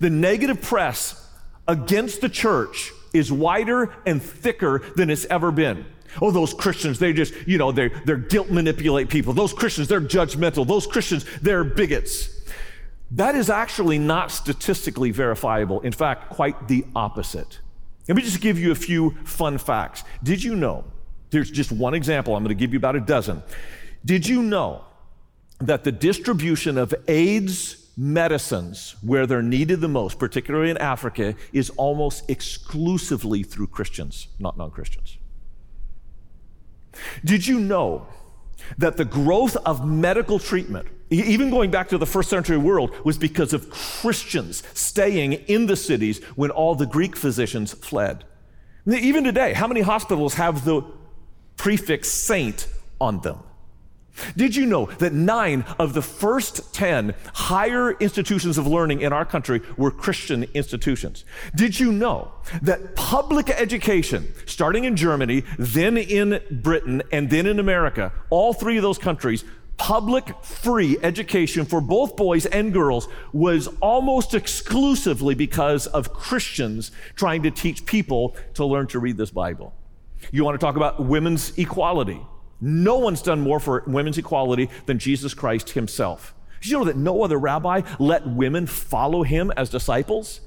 the 0.00 0.10
negative 0.10 0.62
press 0.62 1.28
against 1.66 2.20
the 2.20 2.28
church 2.28 2.90
is 3.12 3.30
wider 3.30 3.94
and 4.06 4.22
thicker 4.22 4.82
than 4.96 5.10
it's 5.10 5.26
ever 5.26 5.52
been. 5.52 5.84
Oh, 6.22 6.30
those 6.30 6.54
Christians, 6.54 6.98
they 6.98 7.12
just, 7.12 7.34
you 7.46 7.58
know, 7.58 7.70
they 7.70 7.88
they're 8.06 8.16
guilt 8.16 8.50
manipulate 8.50 9.10
people. 9.10 9.34
Those 9.34 9.52
Christians, 9.52 9.88
they're 9.88 10.00
judgmental. 10.00 10.66
Those 10.66 10.86
Christians, 10.86 11.26
they're 11.42 11.64
bigots. 11.64 12.37
That 13.12 13.34
is 13.34 13.48
actually 13.48 13.98
not 13.98 14.30
statistically 14.30 15.10
verifiable. 15.10 15.80
In 15.80 15.92
fact, 15.92 16.30
quite 16.30 16.68
the 16.68 16.84
opposite. 16.94 17.60
Let 18.06 18.16
me 18.16 18.22
just 18.22 18.40
give 18.40 18.58
you 18.58 18.70
a 18.70 18.74
few 18.74 19.16
fun 19.24 19.58
facts. 19.58 20.04
Did 20.22 20.42
you 20.42 20.56
know? 20.56 20.84
There's 21.30 21.50
just 21.50 21.72
one 21.72 21.94
example. 21.94 22.36
I'm 22.36 22.42
going 22.42 22.56
to 22.56 22.60
give 22.60 22.72
you 22.72 22.78
about 22.78 22.96
a 22.96 23.00
dozen. 23.00 23.42
Did 24.04 24.26
you 24.26 24.42
know 24.42 24.84
that 25.60 25.84
the 25.84 25.92
distribution 25.92 26.78
of 26.78 26.94
AIDS 27.06 27.90
medicines 27.96 28.96
where 29.02 29.26
they're 29.26 29.42
needed 29.42 29.80
the 29.80 29.88
most, 29.88 30.18
particularly 30.18 30.70
in 30.70 30.78
Africa, 30.78 31.34
is 31.52 31.70
almost 31.70 32.30
exclusively 32.30 33.42
through 33.42 33.66
Christians, 33.66 34.28
not 34.38 34.56
non 34.56 34.70
Christians? 34.70 35.18
Did 37.24 37.46
you 37.46 37.60
know 37.60 38.06
that 38.78 38.96
the 38.96 39.04
growth 39.04 39.56
of 39.56 39.86
medical 39.86 40.38
treatment 40.38 40.88
even 41.10 41.50
going 41.50 41.70
back 41.70 41.88
to 41.88 41.98
the 41.98 42.06
first 42.06 42.28
century 42.28 42.58
world, 42.58 42.94
was 43.04 43.18
because 43.18 43.52
of 43.52 43.70
Christians 43.70 44.62
staying 44.74 45.32
in 45.32 45.66
the 45.66 45.76
cities 45.76 46.22
when 46.36 46.50
all 46.50 46.74
the 46.74 46.86
Greek 46.86 47.16
physicians 47.16 47.72
fled. 47.72 48.24
Even 48.86 49.24
today, 49.24 49.52
how 49.52 49.66
many 49.66 49.80
hospitals 49.80 50.34
have 50.34 50.64
the 50.64 50.82
prefix 51.56 52.08
saint 52.08 52.68
on 53.00 53.20
them? 53.20 53.40
Did 54.36 54.56
you 54.56 54.66
know 54.66 54.86
that 54.98 55.12
nine 55.12 55.64
of 55.78 55.94
the 55.94 56.02
first 56.02 56.74
10 56.74 57.14
higher 57.34 57.92
institutions 57.92 58.58
of 58.58 58.66
learning 58.66 59.00
in 59.00 59.12
our 59.12 59.24
country 59.24 59.60
were 59.76 59.90
Christian 59.90 60.44
institutions? 60.54 61.24
Did 61.54 61.78
you 61.78 61.92
know 61.92 62.32
that 62.62 62.96
public 62.96 63.50
education, 63.50 64.32
starting 64.46 64.84
in 64.84 64.96
Germany, 64.96 65.44
then 65.58 65.96
in 65.96 66.40
Britain, 66.50 67.02
and 67.12 67.30
then 67.30 67.46
in 67.46 67.58
America, 67.58 68.12
all 68.30 68.52
three 68.52 68.76
of 68.76 68.82
those 68.82 68.98
countries, 68.98 69.44
public 69.78 70.44
free 70.44 70.98
education 71.02 71.64
for 71.64 71.80
both 71.80 72.16
boys 72.16 72.44
and 72.46 72.72
girls 72.72 73.08
was 73.32 73.68
almost 73.80 74.34
exclusively 74.34 75.34
because 75.34 75.86
of 75.86 76.12
Christians 76.12 76.90
trying 77.14 77.44
to 77.44 77.50
teach 77.50 77.86
people 77.86 78.36
to 78.54 78.64
learn 78.66 78.88
to 78.88 78.98
read 78.98 79.16
this 79.16 79.30
Bible? 79.30 79.74
You 80.32 80.44
want 80.44 80.60
to 80.60 80.64
talk 80.64 80.76
about 80.76 81.02
women's 81.02 81.56
equality? 81.56 82.20
No 82.60 82.98
one's 82.98 83.22
done 83.22 83.40
more 83.40 83.60
for 83.60 83.84
women's 83.86 84.18
equality 84.18 84.68
than 84.86 84.98
Jesus 84.98 85.32
Christ 85.32 85.70
himself. 85.70 86.34
Did 86.60 86.72
you 86.72 86.78
know 86.78 86.84
that 86.84 86.96
no 86.96 87.22
other 87.22 87.38
rabbi 87.38 87.82
let 88.00 88.26
women 88.26 88.66
follow 88.66 89.22
him 89.22 89.52
as 89.56 89.70
disciples? 89.70 90.40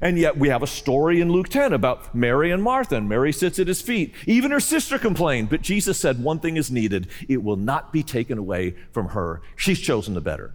And 0.00 0.18
yet 0.18 0.36
we 0.36 0.48
have 0.48 0.62
a 0.62 0.66
story 0.66 1.20
in 1.20 1.30
Luke 1.32 1.48
10 1.48 1.72
about 1.72 2.14
Mary 2.14 2.50
and 2.50 2.62
Martha, 2.62 2.96
and 2.96 3.08
Mary 3.08 3.32
sits 3.32 3.58
at 3.58 3.68
his 3.68 3.82
feet. 3.82 4.14
Even 4.26 4.50
her 4.50 4.60
sister 4.60 4.98
complained, 4.98 5.50
but 5.50 5.62
Jesus 5.62 5.98
said 5.98 6.22
one 6.22 6.40
thing 6.40 6.56
is 6.56 6.70
needed 6.70 7.08
it 7.28 7.42
will 7.42 7.56
not 7.56 7.92
be 7.92 8.02
taken 8.02 8.38
away 8.38 8.74
from 8.92 9.08
her. 9.08 9.40
She's 9.56 9.80
chosen 9.80 10.14
the 10.14 10.20
better. 10.20 10.54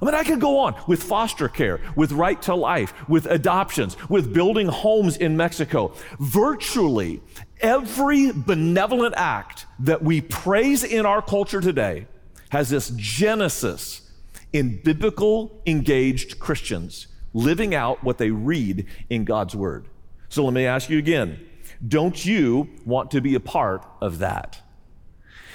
I 0.00 0.04
mean, 0.06 0.14
I 0.14 0.24
could 0.24 0.40
go 0.40 0.58
on 0.58 0.74
with 0.86 1.02
foster 1.02 1.48
care, 1.48 1.78
with 1.96 2.12
right 2.12 2.40
to 2.42 2.54
life, 2.54 2.94
with 3.08 3.26
adoptions, 3.26 3.96
with 4.08 4.32
building 4.32 4.68
homes 4.68 5.18
in 5.18 5.36
Mexico. 5.36 5.94
Virtually 6.18 7.20
every 7.60 8.32
benevolent 8.32 9.14
act 9.16 9.66
that 9.78 10.02
we 10.02 10.20
praise 10.20 10.82
in 10.82 11.06
our 11.06 11.22
culture 11.22 11.60
today 11.60 12.06
has 12.50 12.68
this 12.70 12.90
genesis 12.96 14.10
in 14.52 14.80
biblical 14.82 15.62
engaged 15.66 16.38
Christians 16.38 17.06
living 17.34 17.74
out 17.74 18.02
what 18.04 18.18
they 18.18 18.30
read 18.30 18.86
in 19.10 19.24
God's 19.24 19.54
Word. 19.54 19.86
So 20.28 20.44
let 20.44 20.54
me 20.54 20.66
ask 20.66 20.88
you 20.88 20.98
again 20.98 21.46
don't 21.86 22.24
you 22.24 22.68
want 22.84 23.10
to 23.10 23.20
be 23.20 23.34
a 23.34 23.40
part 23.40 23.84
of 24.00 24.18
that? 24.18 24.60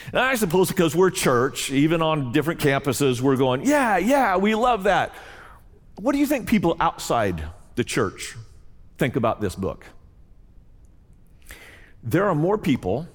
And 0.07 0.19
I 0.19 0.35
suppose 0.35 0.69
because 0.69 0.95
we're 0.95 1.09
church, 1.09 1.71
even 1.71 2.01
on 2.01 2.31
different 2.31 2.59
campuses, 2.59 3.21
we're 3.21 3.35
going, 3.35 3.65
yeah, 3.65 3.97
yeah, 3.97 4.37
we 4.37 4.55
love 4.55 4.83
that. 4.83 5.13
What 5.95 6.13
do 6.13 6.19
you 6.19 6.25
think 6.25 6.47
people 6.47 6.77
outside 6.79 7.43
the 7.75 7.83
church 7.83 8.35
think 8.97 9.15
about 9.15 9.41
this 9.41 9.55
book? 9.55 9.85
There 12.03 12.25
are 12.29 12.35
more 12.35 12.57
people 12.57 13.07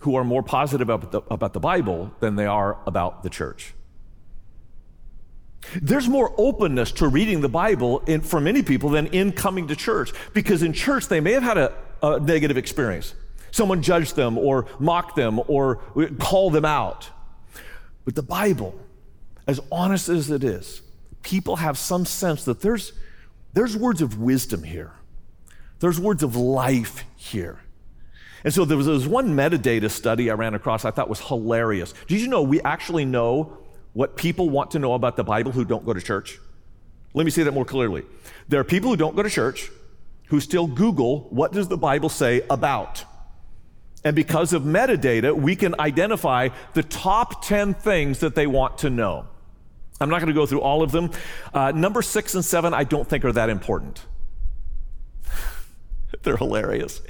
who 0.00 0.16
are 0.16 0.24
more 0.24 0.42
positive 0.42 0.88
about 0.88 1.12
the, 1.12 1.20
about 1.30 1.52
the 1.52 1.60
Bible 1.60 2.12
than 2.20 2.36
they 2.36 2.46
are 2.46 2.78
about 2.86 3.22
the 3.22 3.30
church. 3.30 3.72
There's 5.80 6.08
more 6.08 6.34
openness 6.36 6.92
to 6.92 7.08
reading 7.08 7.40
the 7.40 7.48
Bible 7.48 8.00
in, 8.00 8.20
for 8.20 8.40
many 8.40 8.62
people 8.62 8.90
than 8.90 9.06
in 9.08 9.32
coming 9.32 9.68
to 9.68 9.76
church 9.76 10.12
because 10.32 10.62
in 10.62 10.72
church 10.72 11.08
they 11.08 11.20
may 11.20 11.32
have 11.32 11.42
had 11.42 11.58
a, 11.58 11.74
a 12.02 12.20
negative 12.20 12.56
experience. 12.56 13.14
Someone 13.50 13.82
judged 13.82 14.16
them 14.16 14.38
or 14.38 14.66
mocked 14.78 15.16
them 15.16 15.40
or 15.48 15.76
called 16.18 16.52
them 16.52 16.64
out. 16.64 17.10
But 18.04 18.14
the 18.14 18.22
Bible, 18.22 18.78
as 19.46 19.60
honest 19.72 20.08
as 20.08 20.30
it 20.30 20.44
is, 20.44 20.82
people 21.22 21.56
have 21.56 21.76
some 21.78 22.04
sense 22.04 22.44
that 22.44 22.60
there's, 22.60 22.92
there's 23.54 23.76
words 23.76 24.02
of 24.02 24.20
wisdom 24.20 24.62
here, 24.62 24.92
there's 25.80 25.98
words 25.98 26.22
of 26.22 26.36
life 26.36 27.04
here. 27.16 27.60
And 28.44 28.54
so 28.54 28.64
there 28.64 28.76
was, 28.76 28.86
there 28.86 28.94
was 28.94 29.08
one 29.08 29.30
metadata 29.30 29.90
study 29.90 30.30
I 30.30 30.34
ran 30.34 30.54
across 30.54 30.84
I 30.84 30.92
thought 30.92 31.08
was 31.08 31.20
hilarious. 31.20 31.94
Did 32.06 32.20
you 32.20 32.28
know 32.28 32.42
we 32.42 32.60
actually 32.60 33.04
know 33.04 33.58
what 33.96 34.14
people 34.14 34.50
want 34.50 34.72
to 34.72 34.78
know 34.78 34.92
about 34.92 35.16
the 35.16 35.24
Bible 35.24 35.52
who 35.52 35.64
don't 35.64 35.86
go 35.86 35.94
to 35.94 36.02
church? 36.02 36.38
Let 37.14 37.24
me 37.24 37.30
say 37.30 37.44
that 37.44 37.52
more 37.52 37.64
clearly. 37.64 38.04
There 38.46 38.60
are 38.60 38.64
people 38.64 38.90
who 38.90 38.96
don't 38.98 39.16
go 39.16 39.22
to 39.22 39.30
church 39.30 39.70
who 40.26 40.38
still 40.38 40.66
Google, 40.66 41.20
what 41.30 41.50
does 41.50 41.68
the 41.68 41.78
Bible 41.78 42.10
say 42.10 42.42
about? 42.50 43.06
And 44.04 44.14
because 44.14 44.52
of 44.52 44.64
metadata, 44.64 45.34
we 45.34 45.56
can 45.56 45.80
identify 45.80 46.50
the 46.74 46.82
top 46.82 47.42
10 47.42 47.72
things 47.72 48.18
that 48.20 48.34
they 48.34 48.46
want 48.46 48.76
to 48.78 48.90
know. 48.90 49.28
I'm 49.98 50.10
not 50.10 50.18
going 50.20 50.28
to 50.28 50.34
go 50.34 50.44
through 50.44 50.60
all 50.60 50.82
of 50.82 50.92
them. 50.92 51.10
Uh, 51.54 51.72
number 51.72 52.02
six 52.02 52.34
and 52.34 52.44
seven, 52.44 52.74
I 52.74 52.84
don't 52.84 53.08
think 53.08 53.24
are 53.24 53.32
that 53.32 53.48
important. 53.48 54.04
They're 56.22 56.36
hilarious. 56.36 57.00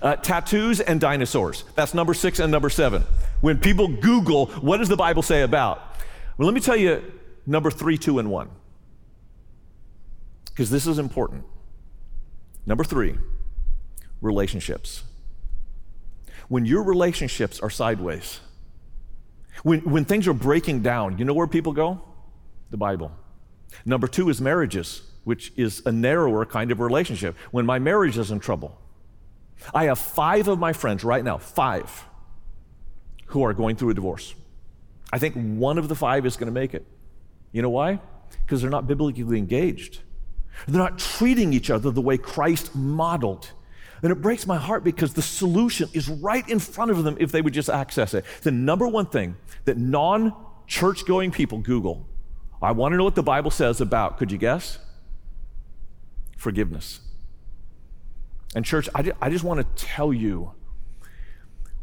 Uh, 0.00 0.14
tattoos 0.14 0.78
and 0.78 1.00
dinosaurs. 1.00 1.64
That's 1.74 1.92
number 1.92 2.14
six 2.14 2.38
and 2.38 2.52
number 2.52 2.70
seven. 2.70 3.02
When 3.40 3.58
people 3.58 3.88
Google, 3.88 4.46
what 4.46 4.76
does 4.76 4.88
the 4.88 4.96
Bible 4.96 5.22
say 5.22 5.42
about? 5.42 5.94
Well, 6.36 6.46
let 6.46 6.54
me 6.54 6.60
tell 6.60 6.76
you 6.76 7.02
number 7.46 7.70
three, 7.70 7.96
two, 7.96 8.18
and 8.18 8.30
one. 8.30 8.50
Because 10.46 10.70
this 10.70 10.86
is 10.86 10.98
important. 10.98 11.44
Number 12.64 12.84
three, 12.84 13.16
relationships. 14.20 15.04
When 16.48 16.64
your 16.64 16.82
relationships 16.82 17.60
are 17.60 17.70
sideways, 17.70 18.40
when, 19.62 19.80
when 19.80 20.04
things 20.04 20.28
are 20.28 20.34
breaking 20.34 20.82
down, 20.82 21.18
you 21.18 21.24
know 21.24 21.34
where 21.34 21.46
people 21.46 21.72
go? 21.72 22.02
The 22.70 22.76
Bible. 22.76 23.12
Number 23.84 24.06
two 24.06 24.28
is 24.28 24.40
marriages, 24.40 25.02
which 25.24 25.52
is 25.56 25.82
a 25.86 25.92
narrower 25.92 26.44
kind 26.46 26.70
of 26.70 26.80
relationship. 26.80 27.36
When 27.50 27.66
my 27.66 27.78
marriage 27.78 28.18
is 28.18 28.30
in 28.30 28.40
trouble, 28.40 28.78
I 29.74 29.84
have 29.84 29.98
five 29.98 30.48
of 30.48 30.58
my 30.58 30.72
friends 30.72 31.04
right 31.04 31.24
now, 31.24 31.38
five, 31.38 32.04
who 33.26 33.42
are 33.44 33.54
going 33.54 33.76
through 33.76 33.90
a 33.90 33.94
divorce. 33.94 34.34
I 35.12 35.18
think 35.18 35.34
one 35.34 35.78
of 35.78 35.88
the 35.88 35.94
five 35.94 36.26
is 36.26 36.36
going 36.36 36.46
to 36.46 36.52
make 36.52 36.74
it. 36.74 36.86
You 37.52 37.62
know 37.62 37.70
why? 37.70 38.00
Because 38.44 38.60
they're 38.60 38.70
not 38.70 38.86
biblically 38.86 39.38
engaged. 39.38 40.00
They're 40.66 40.80
not 40.80 40.98
treating 40.98 41.52
each 41.52 41.70
other 41.70 41.90
the 41.90 42.00
way 42.00 42.18
Christ 42.18 42.74
modeled. 42.74 43.52
And 44.02 44.12
it 44.12 44.20
breaks 44.20 44.46
my 44.46 44.56
heart 44.56 44.84
because 44.84 45.14
the 45.14 45.22
solution 45.22 45.88
is 45.92 46.08
right 46.08 46.46
in 46.48 46.58
front 46.58 46.90
of 46.90 47.02
them 47.04 47.16
if 47.18 47.32
they 47.32 47.40
would 47.40 47.54
just 47.54 47.70
access 47.70 48.14
it. 48.14 48.24
The 48.42 48.50
number 48.50 48.86
one 48.86 49.06
thing 49.06 49.36
that 49.64 49.78
non 49.78 50.34
church 50.66 51.06
going 51.06 51.30
people 51.30 51.58
Google, 51.58 52.06
I 52.60 52.72
want 52.72 52.92
to 52.92 52.96
know 52.96 53.04
what 53.04 53.14
the 53.14 53.22
Bible 53.22 53.50
says 53.50 53.80
about, 53.80 54.18
could 54.18 54.32
you 54.32 54.38
guess? 54.38 54.78
Forgiveness. 56.36 57.00
And, 58.54 58.64
church, 58.64 58.88
I, 58.94 59.12
I 59.20 59.30
just 59.30 59.44
want 59.44 59.60
to 59.60 59.84
tell 59.84 60.12
you 60.12 60.52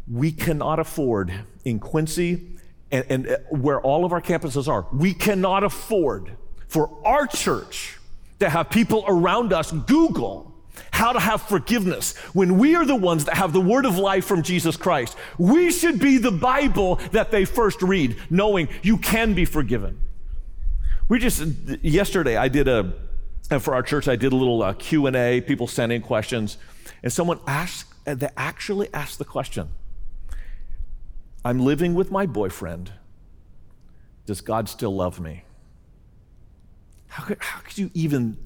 we 0.08 0.32
cannot 0.32 0.80
afford 0.80 1.34
in 1.64 1.80
Quincy 1.80 2.58
and, 2.94 3.06
and 3.10 3.28
uh, 3.28 3.38
where 3.50 3.82
all 3.82 4.06
of 4.06 4.14
our 4.14 4.22
campuses 4.22 4.68
are, 4.68 4.86
we 4.94 5.14
cannot 5.14 5.64
afford 5.64 6.38
for 6.68 6.90
our 7.04 7.28
church 7.28 7.98
to 8.40 8.50
have 8.50 8.70
people 8.70 9.04
around 9.08 9.52
us 9.52 9.72
Google 9.72 10.52
how 10.92 11.12
to 11.12 11.20
have 11.20 11.42
forgiveness 11.42 12.16
when 12.34 12.58
we 12.58 12.76
are 12.76 12.86
the 12.86 12.96
ones 12.96 13.26
that 13.26 13.36
have 13.36 13.52
the 13.52 13.62
word 13.62 13.86
of 13.86 13.98
life 13.98 14.26
from 14.26 14.44
Jesus 14.44 14.78
Christ. 14.78 15.18
We 15.38 15.72
should 15.72 16.00
be 16.00 16.18
the 16.20 16.32
Bible 16.32 16.96
that 17.12 17.32
they 17.32 17.46
first 17.46 17.82
read, 17.82 18.16
knowing 18.30 18.70
you 18.84 18.98
can 18.98 19.34
be 19.34 19.46
forgiven. 19.46 20.00
We 21.10 21.20
just 21.20 21.44
yesterday 21.84 22.38
I 22.38 22.48
did 22.48 22.68
a 22.68 22.94
for 23.60 23.74
our 23.76 23.84
church 23.84 24.08
I 24.08 24.16
did 24.16 24.34
a 24.34 24.36
little 24.36 24.64
uh, 24.64 24.74
Q&A, 24.74 25.42
people 25.42 25.68
sent 25.68 25.92
in 25.92 26.02
questions, 26.02 26.58
and 27.04 27.12
someone 27.12 27.40
asked 27.46 27.94
they 28.06 28.30
actually 28.38 28.90
asked 28.94 29.20
the 29.20 29.26
question, 29.26 29.70
I'm 31.46 31.60
living 31.60 31.94
with 31.94 32.10
my 32.10 32.26
boyfriend. 32.26 32.92
Does 34.26 34.42
God 34.42 34.70
still 34.70 34.96
love 34.96 35.20
me? 35.20 35.44
How 37.08 37.24
could, 37.26 37.38
how 37.40 37.60
could 37.60 37.78
you 37.78 37.92
even, 37.94 38.38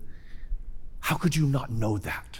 how 0.99 1.15
could 1.15 1.35
you 1.35 1.45
not 1.45 1.71
know 1.71 1.97
that? 1.99 2.39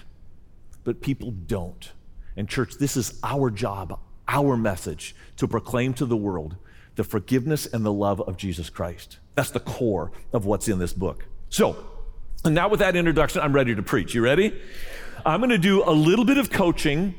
But 0.84 1.02
people 1.02 1.32
don't. 1.32 1.92
And, 2.36 2.50
church, 2.50 2.76
this 2.76 2.98
is 2.98 3.20
our 3.24 3.50
job, 3.50 4.00
our 4.28 4.58
message 4.58 5.16
to 5.38 5.48
proclaim 5.48 5.94
to 5.96 6.06
the 6.06 6.18
world 6.18 6.58
the 6.96 7.04
forgiveness 7.04 7.68
and 7.68 7.86
the 7.86 7.94
love 7.94 8.20
of 8.22 8.38
Jesus 8.38 8.72
Christ. 8.72 9.20
That's 9.36 9.52
the 9.52 9.60
core 9.60 10.12
of 10.34 10.46
what's 10.46 10.68
in 10.68 10.80
this 10.80 10.94
book. 10.94 11.26
So, 11.50 11.86
and 12.44 12.56
now 12.56 12.70
with 12.70 12.80
that 12.80 12.96
introduction, 12.96 13.40
I'm 13.42 13.54
ready 13.54 13.76
to 13.76 13.84
preach. 13.84 14.16
You 14.16 14.24
ready? 14.24 14.60
I'm 15.24 15.40
going 15.40 15.52
to 15.52 15.60
do 15.60 15.84
a 15.84 15.92
little 15.92 16.26
bit 16.26 16.40
of 16.40 16.50
coaching 16.50 17.14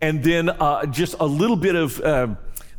and 0.00 0.22
then 0.22 0.50
uh, 0.50 0.86
just 0.86 1.16
a 1.18 1.26
little 1.26 1.56
bit 1.56 1.74
of. 1.74 2.00
Uh, 2.00 2.28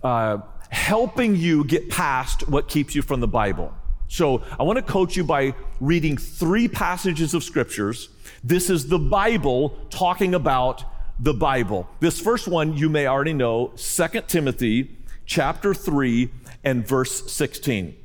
uh, 0.06 0.40
helping 0.70 1.36
you 1.36 1.64
get 1.64 1.90
past 1.90 2.48
what 2.48 2.68
keeps 2.68 2.94
you 2.94 3.02
from 3.02 3.20
the 3.20 3.28
Bible. 3.28 3.74
So 4.08 4.44
I 4.60 4.64
want 4.64 4.78
to 4.78 4.84
coach 4.84 5.18
you 5.18 5.24
by 5.24 5.56
reading 5.80 6.16
three 6.16 6.68
passages 6.68 7.34
of 7.34 7.44
scriptures. 7.44 8.10
This 8.44 8.70
is 8.70 8.88
the 8.88 9.00
Bible 9.00 9.70
talking 9.90 10.36
about 10.36 10.84
the 11.20 11.34
Bible. 11.34 11.90
This 12.02 12.20
first 12.20 12.48
one 12.48 12.78
you 12.78 12.88
may 12.88 13.08
already 13.08 13.34
know, 13.34 13.74
2 13.78 14.22
Timothy 14.28 14.96
chapter 15.26 15.74
3 15.74 16.30
and 16.64 16.88
verse 16.88 17.32
16. 17.32 17.96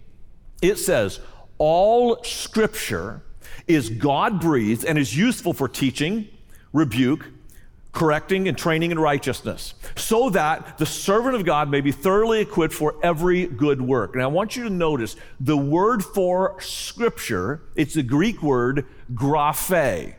It 0.62 0.76
says, 0.76 1.20
All 1.58 2.24
scripture 2.24 3.20
is 3.68 3.90
God 3.90 4.40
breathed 4.40 4.86
and 4.86 4.96
is 4.96 5.14
useful 5.14 5.52
for 5.52 5.68
teaching, 5.68 6.28
rebuke, 6.72 7.26
correcting 7.92 8.46
and 8.46 8.56
training 8.56 8.90
in 8.90 8.98
righteousness, 8.98 9.74
so 9.96 10.30
that 10.30 10.78
the 10.78 10.86
servant 10.86 11.34
of 11.34 11.44
God 11.44 11.68
may 11.68 11.80
be 11.80 11.92
thoroughly 11.92 12.40
equipped 12.40 12.74
for 12.74 12.94
every 13.02 13.46
good 13.46 13.82
work. 13.82 14.14
And 14.14 14.22
I 14.22 14.28
want 14.28 14.56
you 14.56 14.64
to 14.64 14.70
notice 14.70 15.16
the 15.40 15.56
word 15.56 16.04
for 16.04 16.60
scripture, 16.60 17.62
it's 17.74 17.94
the 17.94 18.02
Greek 18.02 18.42
word 18.42 18.86
graphe. 19.12 20.14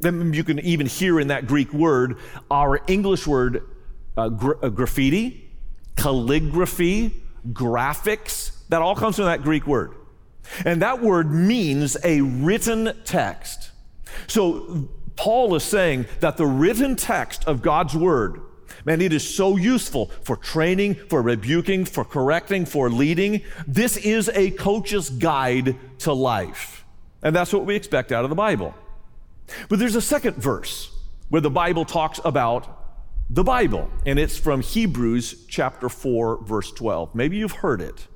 Then 0.00 0.32
you 0.32 0.42
can 0.42 0.58
even 0.60 0.86
hear 0.86 1.20
in 1.20 1.28
that 1.28 1.46
Greek 1.46 1.72
word 1.72 2.18
our 2.50 2.80
English 2.86 3.26
word 3.26 3.68
uh, 4.16 4.28
gra- 4.30 4.58
uh, 4.62 4.68
graffiti, 4.68 5.50
calligraphy, 5.96 7.22
graphics. 7.52 8.66
That 8.68 8.82
all 8.82 8.96
comes 8.96 9.16
from 9.16 9.26
that 9.26 9.42
Greek 9.42 9.66
word. 9.66 9.94
And 10.64 10.82
that 10.82 11.00
word 11.00 11.30
means 11.30 11.96
a 12.02 12.20
written 12.20 12.98
text. 13.04 13.70
So 14.26 14.88
Paul 15.16 15.54
is 15.54 15.62
saying 15.62 16.06
that 16.20 16.36
the 16.36 16.46
written 16.46 16.96
text 16.96 17.44
of 17.46 17.62
God's 17.62 17.94
word, 17.94 18.40
man, 18.84 19.00
it 19.00 19.12
is 19.12 19.28
so 19.28 19.56
useful 19.56 20.06
for 20.22 20.36
training, 20.36 20.94
for 20.94 21.22
rebuking, 21.22 21.84
for 21.84 22.04
correcting, 22.04 22.64
for 22.66 22.90
leading. 22.90 23.42
This 23.66 23.96
is 23.96 24.30
a 24.34 24.50
coach's 24.52 25.10
guide 25.10 25.76
to 26.00 26.12
life. 26.12 26.84
And 27.22 27.36
that's 27.36 27.52
what 27.52 27.66
we 27.66 27.76
expect 27.76 28.12
out 28.12 28.24
of 28.24 28.30
the 28.30 28.36
Bible. 28.36 28.74
But 29.68 29.78
there's 29.78 29.96
a 29.96 30.00
second 30.00 30.36
verse 30.36 30.90
where 31.28 31.40
the 31.40 31.50
Bible 31.50 31.84
talks 31.84 32.20
about 32.24 32.78
the 33.30 33.44
Bible, 33.44 33.90
and 34.04 34.18
it's 34.18 34.36
from 34.36 34.60
Hebrews 34.60 35.46
chapter 35.48 35.88
4, 35.88 36.44
verse 36.44 36.70
12. 36.72 37.14
Maybe 37.14 37.38
you've 37.38 37.52
heard 37.52 37.80
it. 37.80 38.06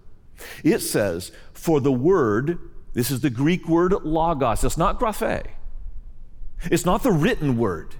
It 0.62 0.80
says, 0.80 1.32
For 1.54 1.80
the 1.80 1.92
word, 1.92 2.58
this 2.92 3.10
is 3.10 3.20
the 3.20 3.30
Greek 3.30 3.68
word 3.68 3.92
logos, 3.92 4.64
it's 4.64 4.76
not 4.76 5.00
graphe, 5.00 5.46
it's 6.64 6.84
not 6.84 7.02
the 7.02 7.12
written 7.12 7.56
word. 7.56 7.94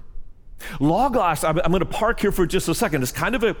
Logos, 0.79 1.43
I'm, 1.43 1.55
going 1.55 1.79
to 1.79 1.85
park 1.85 2.19
here 2.19 2.31
for 2.31 2.45
just 2.45 2.67
a 2.67 2.75
second. 2.75 3.03
It's 3.03 3.11
kind 3.11 3.35
of 3.35 3.43
a 3.43 3.55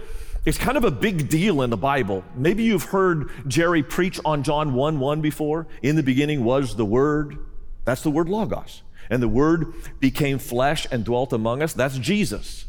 it's 0.45 0.57
kind 0.57 0.77
of 0.77 0.85
a 0.85 0.91
big 0.91 1.29
deal 1.29 1.61
in 1.61 1.69
the 1.69 1.77
Bible. 1.77 2.23
Maybe 2.33 2.63
you've 2.63 2.83
heard 2.83 3.29
Jerry 3.47 3.83
preach 3.83 4.19
on 4.23 4.43
John 4.43 4.73
1 4.73 4.99
1 4.99 5.21
before. 5.21 5.67
In 5.81 5.95
the 5.95 6.03
beginning 6.03 6.43
was 6.43 6.75
the 6.75 6.85
Word. 6.85 7.37
That's 7.85 8.01
the 8.01 8.11
word 8.11 8.29
Logos. 8.29 8.81
And 9.09 9.21
the 9.21 9.27
Word 9.27 9.73
became 9.99 10.39
flesh 10.39 10.87
and 10.91 11.03
dwelt 11.03 11.33
among 11.33 11.61
us. 11.61 11.73
That's 11.73 11.97
Jesus. 11.97 12.65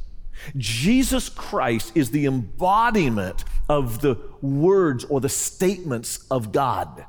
Jesus 0.56 1.28
Christ 1.28 1.92
is 1.94 2.10
the 2.10 2.26
embodiment 2.26 3.44
of 3.68 4.00
the 4.00 4.16
words 4.40 5.04
or 5.04 5.20
the 5.20 5.28
statements 5.28 6.24
of 6.30 6.52
God. 6.52 7.04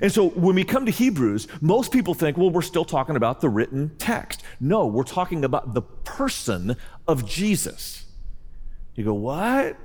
And 0.00 0.10
so 0.10 0.30
when 0.30 0.54
we 0.54 0.64
come 0.64 0.86
to 0.86 0.92
Hebrews, 0.92 1.48
most 1.60 1.92
people 1.92 2.14
think, 2.14 2.36
well, 2.36 2.50
we're 2.50 2.62
still 2.62 2.84
talking 2.84 3.16
about 3.16 3.40
the 3.40 3.48
written 3.48 3.90
text. 3.98 4.42
No, 4.60 4.86
we're 4.86 5.02
talking 5.02 5.44
about 5.44 5.74
the 5.74 5.82
person 5.82 6.76
of 7.06 7.26
Jesus. 7.26 8.06
You 8.94 9.04
go, 9.04 9.14
what? 9.14 9.76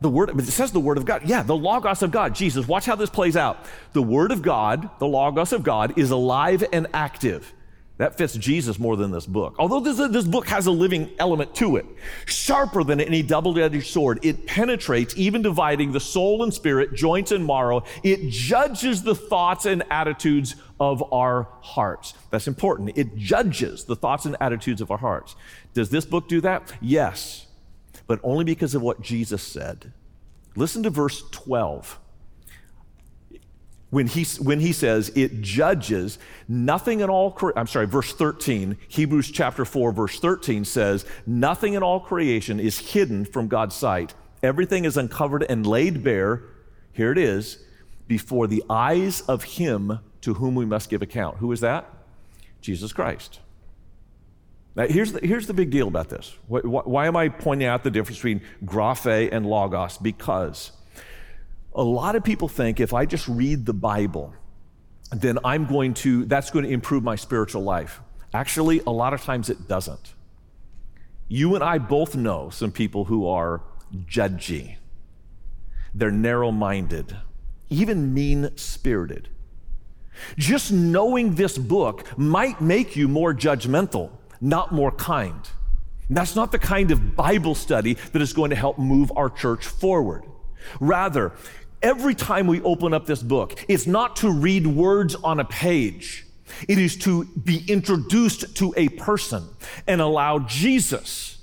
The 0.00 0.08
word, 0.08 0.30
it 0.38 0.46
says 0.46 0.72
the 0.72 0.80
word 0.80 0.98
of 0.98 1.04
God. 1.04 1.22
Yeah, 1.24 1.42
the 1.42 1.56
Logos 1.56 2.02
of 2.02 2.10
God, 2.10 2.34
Jesus. 2.34 2.66
Watch 2.66 2.86
how 2.86 2.96
this 2.96 3.10
plays 3.10 3.36
out. 3.36 3.66
The 3.92 4.02
word 4.02 4.32
of 4.32 4.40
God, 4.42 4.88
the 4.98 5.06
Logos 5.06 5.52
of 5.52 5.62
God, 5.62 5.98
is 5.98 6.10
alive 6.10 6.64
and 6.72 6.86
active. 6.94 7.52
That 8.00 8.16
fits 8.16 8.32
Jesus 8.32 8.78
more 8.78 8.96
than 8.96 9.10
this 9.10 9.26
book. 9.26 9.56
Although 9.58 9.80
this, 9.80 9.98
this 10.10 10.24
book 10.24 10.48
has 10.48 10.64
a 10.64 10.70
living 10.70 11.10
element 11.18 11.54
to 11.56 11.76
it, 11.76 11.84
sharper 12.24 12.82
than 12.82 12.98
any 12.98 13.22
double 13.22 13.58
edged 13.58 13.86
sword, 13.86 14.20
it 14.22 14.46
penetrates, 14.46 15.12
even 15.18 15.42
dividing 15.42 15.92
the 15.92 16.00
soul 16.00 16.42
and 16.42 16.54
spirit, 16.54 16.94
joints 16.94 17.30
and 17.30 17.46
marrow. 17.46 17.84
It 18.02 18.30
judges 18.30 19.02
the 19.02 19.14
thoughts 19.14 19.66
and 19.66 19.82
attitudes 19.90 20.56
of 20.80 21.12
our 21.12 21.46
hearts. 21.60 22.14
That's 22.30 22.48
important. 22.48 22.96
It 22.96 23.16
judges 23.16 23.84
the 23.84 23.96
thoughts 23.96 24.24
and 24.24 24.34
attitudes 24.40 24.80
of 24.80 24.90
our 24.90 24.96
hearts. 24.96 25.36
Does 25.74 25.90
this 25.90 26.06
book 26.06 26.26
do 26.26 26.40
that? 26.40 26.72
Yes, 26.80 27.48
but 28.06 28.18
only 28.22 28.44
because 28.44 28.74
of 28.74 28.80
what 28.80 29.02
Jesus 29.02 29.42
said. 29.42 29.92
Listen 30.56 30.82
to 30.84 30.90
verse 30.90 31.22
12 31.32 31.99
when 33.90 34.06
he, 34.06 34.24
when 34.40 34.60
he 34.60 34.72
says 34.72 35.10
it 35.16 35.40
judges 35.40 36.18
nothing 36.48 37.00
in 37.00 37.10
all, 37.10 37.36
I'm 37.56 37.66
sorry, 37.66 37.86
verse 37.86 38.12
13, 38.12 38.78
Hebrews 38.88 39.30
chapter 39.30 39.64
4, 39.64 39.92
verse 39.92 40.18
13 40.20 40.64
says, 40.64 41.04
Nothing 41.26 41.74
in 41.74 41.82
all 41.82 42.00
creation 42.00 42.60
is 42.60 42.78
hidden 42.78 43.24
from 43.24 43.48
God's 43.48 43.74
sight. 43.74 44.14
Everything 44.42 44.84
is 44.84 44.96
uncovered 44.96 45.44
and 45.48 45.66
laid 45.66 46.04
bare, 46.04 46.42
here 46.92 47.10
it 47.10 47.18
is, 47.18 47.58
before 48.06 48.46
the 48.46 48.62
eyes 48.70 49.22
of 49.22 49.42
him 49.44 49.98
to 50.20 50.34
whom 50.34 50.54
we 50.54 50.64
must 50.64 50.88
give 50.88 51.02
account. 51.02 51.38
Who 51.38 51.50
is 51.52 51.60
that? 51.60 51.86
Jesus 52.60 52.92
Christ. 52.92 53.40
Now, 54.76 54.86
here's 54.86 55.12
the, 55.12 55.20
here's 55.26 55.46
the 55.46 55.54
big 55.54 55.70
deal 55.70 55.88
about 55.88 56.08
this. 56.08 56.36
Why, 56.46 56.60
why 56.60 57.06
am 57.06 57.16
I 57.16 57.28
pointing 57.28 57.66
out 57.66 57.82
the 57.82 57.90
difference 57.90 58.18
between 58.18 58.42
graphe 58.64 59.28
and 59.32 59.44
logos? 59.46 59.98
Because 59.98 60.72
a 61.74 61.82
lot 61.82 62.16
of 62.16 62.24
people 62.24 62.48
think 62.48 62.80
if 62.80 62.92
I 62.92 63.06
just 63.06 63.28
read 63.28 63.66
the 63.66 63.72
Bible, 63.72 64.34
then 65.12 65.38
I'm 65.44 65.66
going 65.66 65.94
to, 65.94 66.24
that's 66.24 66.50
going 66.50 66.64
to 66.64 66.70
improve 66.70 67.02
my 67.02 67.16
spiritual 67.16 67.62
life. 67.62 68.00
Actually, 68.32 68.80
a 68.86 68.90
lot 68.90 69.12
of 69.12 69.22
times 69.22 69.50
it 69.50 69.68
doesn't. 69.68 70.14
You 71.28 71.54
and 71.54 71.62
I 71.62 71.78
both 71.78 72.16
know 72.16 72.50
some 72.50 72.72
people 72.72 73.04
who 73.04 73.28
are 73.28 73.62
judgy, 74.06 74.76
they're 75.94 76.10
narrow 76.10 76.50
minded, 76.50 77.16
even 77.68 78.12
mean 78.14 78.56
spirited. 78.56 79.28
Just 80.36 80.72
knowing 80.72 81.34
this 81.34 81.56
book 81.56 82.06
might 82.18 82.60
make 82.60 82.96
you 82.96 83.08
more 83.08 83.32
judgmental, 83.32 84.10
not 84.40 84.72
more 84.72 84.90
kind. 84.92 85.48
that's 86.08 86.34
not 86.34 86.50
the 86.50 86.58
kind 86.58 86.90
of 86.90 87.14
Bible 87.14 87.54
study 87.54 87.94
that 88.12 88.20
is 88.20 88.32
going 88.32 88.50
to 88.50 88.56
help 88.56 88.78
move 88.78 89.12
our 89.14 89.30
church 89.30 89.66
forward. 89.66 90.24
Rather, 90.80 91.32
every 91.82 92.14
time 92.14 92.46
we 92.46 92.60
open 92.62 92.92
up 92.92 93.06
this 93.06 93.22
book, 93.22 93.64
it's 93.68 93.86
not 93.86 94.16
to 94.16 94.30
read 94.30 94.66
words 94.66 95.14
on 95.16 95.40
a 95.40 95.44
page. 95.44 96.26
It 96.68 96.78
is 96.78 96.96
to 96.98 97.24
be 97.24 97.64
introduced 97.68 98.56
to 98.56 98.74
a 98.76 98.88
person 98.90 99.48
and 99.86 100.00
allow 100.00 100.40
Jesus, 100.40 101.38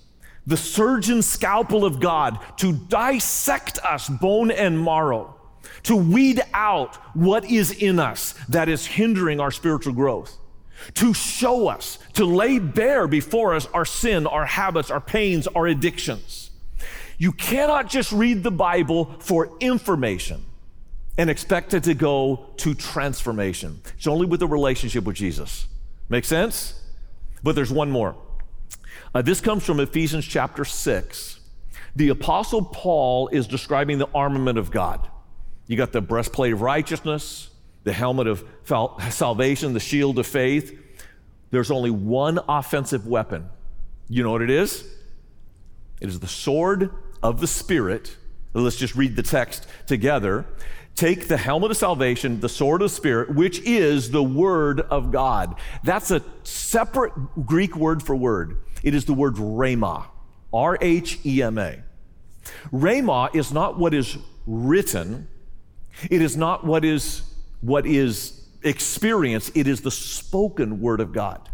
the 0.46 0.58
surgeon 0.58 1.22
scalpel 1.22 1.86
of 1.86 2.00
God, 2.00 2.40
to 2.58 2.74
dissect 2.74 3.80
us 3.80 4.10
bone 4.10 4.52
and 4.52 4.84
marrow, 4.84 5.36
to 5.84 5.96
weed 5.96 6.42
out 6.54 6.96
what 7.16 7.46
is 7.46 7.72
in 7.72 8.00
us 8.00 8.34
that 8.50 8.70
is 8.70 8.86
hindering 8.86 9.40
our 9.40 9.52
spiritual 9.52 9.94
growth, 9.94 10.38
to 10.96 11.14
show 11.14 11.68
us, 11.68 12.00
to 12.14 12.26
lay 12.26 12.60
bare 12.60 13.08
before 13.08 13.56
us 13.56 13.66
our 13.74 13.86
sin, 13.86 14.28
our 14.28 14.46
habits, 14.46 14.92
our 14.92 15.02
pains, 15.02 15.48
our 15.48 15.68
addictions 15.68 16.47
you 17.18 17.32
cannot 17.32 17.90
just 17.90 18.12
read 18.12 18.44
the 18.44 18.52
Bible 18.52 19.16
for 19.20 19.58
information 19.60 20.46
and 21.18 21.30
expect 21.30 21.74
it 21.74 21.84
to 21.84 21.94
go 21.96 22.48
to 22.58 22.76
transformation. 22.76 23.82
It's 23.98 24.08
only 24.08 24.28
with 24.28 24.42
a 24.44 24.48
relationship 24.48 25.04
with 25.04 25.16
Jesus. 25.16 25.68
Make 26.10 26.26
sense? 26.26 26.80
But 27.42 27.56
there's 27.56 27.72
one 27.72 27.90
more. 27.90 28.16
Uh, 29.16 29.22
this 29.22 29.42
comes 29.42 29.64
from 29.64 29.80
Ephesians 29.80 30.26
chapter 30.26 30.64
6. 30.64 31.40
The 31.96 32.10
Apostle 32.10 32.64
Paul 32.64 33.30
is 33.30 33.48
describing 33.48 33.98
the 33.98 34.08
armament 34.14 34.60
of 34.60 34.70
God. 34.70 35.08
You 35.66 35.76
got 35.76 35.92
the 35.92 36.02
breastplate 36.02 36.54
of 36.54 36.62
righteousness, 36.62 37.50
the 37.84 37.94
helmet 37.94 38.28
of 38.28 38.48
salvation, 39.10 39.74
the 39.74 39.80
shield 39.80 40.20
of 40.20 40.28
faith. 40.28 40.78
There's 41.50 41.72
only 41.72 41.90
one 41.90 42.40
offensive 42.48 43.08
weapon. 43.08 43.50
You 44.08 44.24
know 44.24 44.32
what 44.32 44.44
it 44.44 44.52
is? 44.52 44.88
It 46.00 46.10
is 46.10 46.20
the 46.20 46.28
sword 46.28 46.92
of 47.22 47.40
the 47.40 47.48
Spirit. 47.48 48.16
Let's 48.54 48.78
just 48.78 48.96
read 48.96 49.16
the 49.16 49.24
text 49.24 49.68
together. 49.86 50.46
Take 50.96 51.28
the 51.28 51.38
helmet 51.38 51.72
of 51.72 51.78
salvation, 51.78 52.40
the 52.40 52.50
sword 52.50 52.82
of 52.82 52.90
the 52.90 52.96
Spirit, 52.96 53.36
which 53.36 53.60
is 53.60 54.10
the 54.10 54.24
Word 54.24 54.82
of 54.82 55.12
God. 55.12 55.56
That's 55.84 56.10
a 56.10 56.24
separate 56.44 57.14
Greek 57.46 57.76
word 57.76 58.02
for 58.02 58.16
word. 58.16 58.58
It 58.84 58.96
is 58.96 59.06
the 59.06 59.14
word 59.14 59.36
rhema, 59.36 60.08
R 60.52 60.78
H 60.82 61.20
E 61.26 61.44
M 61.44 61.58
A. 61.58 61.84
Rhema 62.72 63.36
is 63.36 63.52
not 63.52 63.78
what 63.78 63.94
is 63.94 64.18
written, 64.46 65.28
it 66.10 66.22
is 66.22 66.38
not 66.38 66.66
what 66.66 66.86
is, 66.86 67.22
what 67.62 67.86
is 67.86 68.48
experienced, 68.64 69.56
it 69.56 69.68
is 69.68 69.82
the 69.82 69.92
spoken 69.92 70.82
Word 70.82 71.00
of 71.00 71.12
God. 71.12 71.50